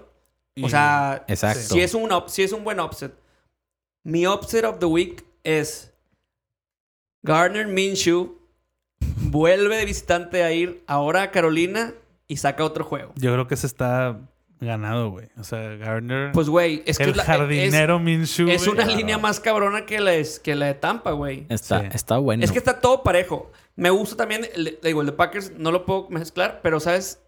[0.55, 1.59] Y- O sea, Exacto.
[1.75, 3.13] sí es, un, up- sí es un buen upset.
[4.03, 5.93] Mi upset of the week es
[7.23, 8.37] Garner Minshew
[9.21, 11.93] vuelve de visitante a ir ahora a Carolina
[12.27, 13.13] y saca otro juego.
[13.15, 14.19] Yo creo que se está
[14.59, 15.27] ganado, güey.
[15.39, 16.31] O sea, Gardner.
[16.31, 18.49] Pues, güey, es que el es, la- es- jardinero Minshew.
[18.49, 21.45] es una línea más cabrona que la, es- que la de Tampa, güey.
[21.49, 21.87] Está, Sí.
[21.93, 22.43] está bueno.
[22.43, 23.51] Es que está todo parejo.
[23.75, 27.21] Me gusta también, el, digo, el de Packers no lo puedo mezclar, pero, ¿sabes?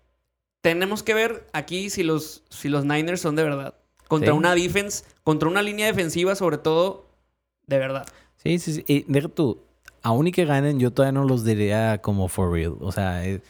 [0.62, 3.76] Tenemos que ver aquí si los, si los Niners son de verdad.
[4.08, 4.38] Contra Sí.
[4.38, 7.08] una defense, contra una línea defensiva, sobre todo,
[7.68, 8.08] de verdad.
[8.38, 8.84] Sí, sí, sí.
[8.88, 9.62] Y deja tú,
[10.04, 12.76] aún y que ganen, yo todavía no los diría como for real.
[12.82, 13.42] O sea, eh,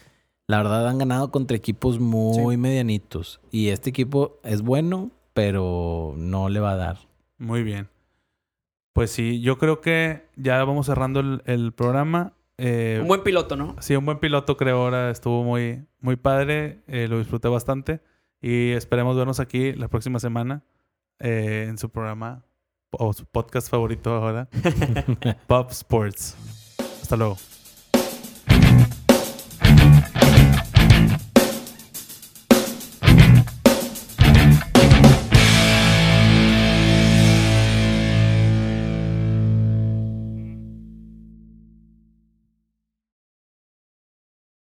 [0.48, 3.40] la verdad han ganado contra equipos muy medianitos.
[3.52, 6.98] Y este equipo es bueno, pero no le va a dar.
[7.38, 7.88] Muy bien.
[8.94, 12.34] Pues sí, yo creo que ya vamos cerrando el, el programa.
[12.58, 13.76] Eh, Un buen piloto, ¿no?
[13.80, 15.10] Sí, un buen piloto creo ahora.
[15.12, 16.80] Estuvo muy, muy padre.
[16.88, 18.02] eh, lo disfruté bastante.
[18.42, 20.64] Y esperemos vernos aquí la próxima semana
[21.20, 22.44] eh, en su programa
[22.92, 24.48] o su podcast favorito ahora,
[25.48, 26.36] Pop Sports.
[27.02, 27.38] Hasta luego.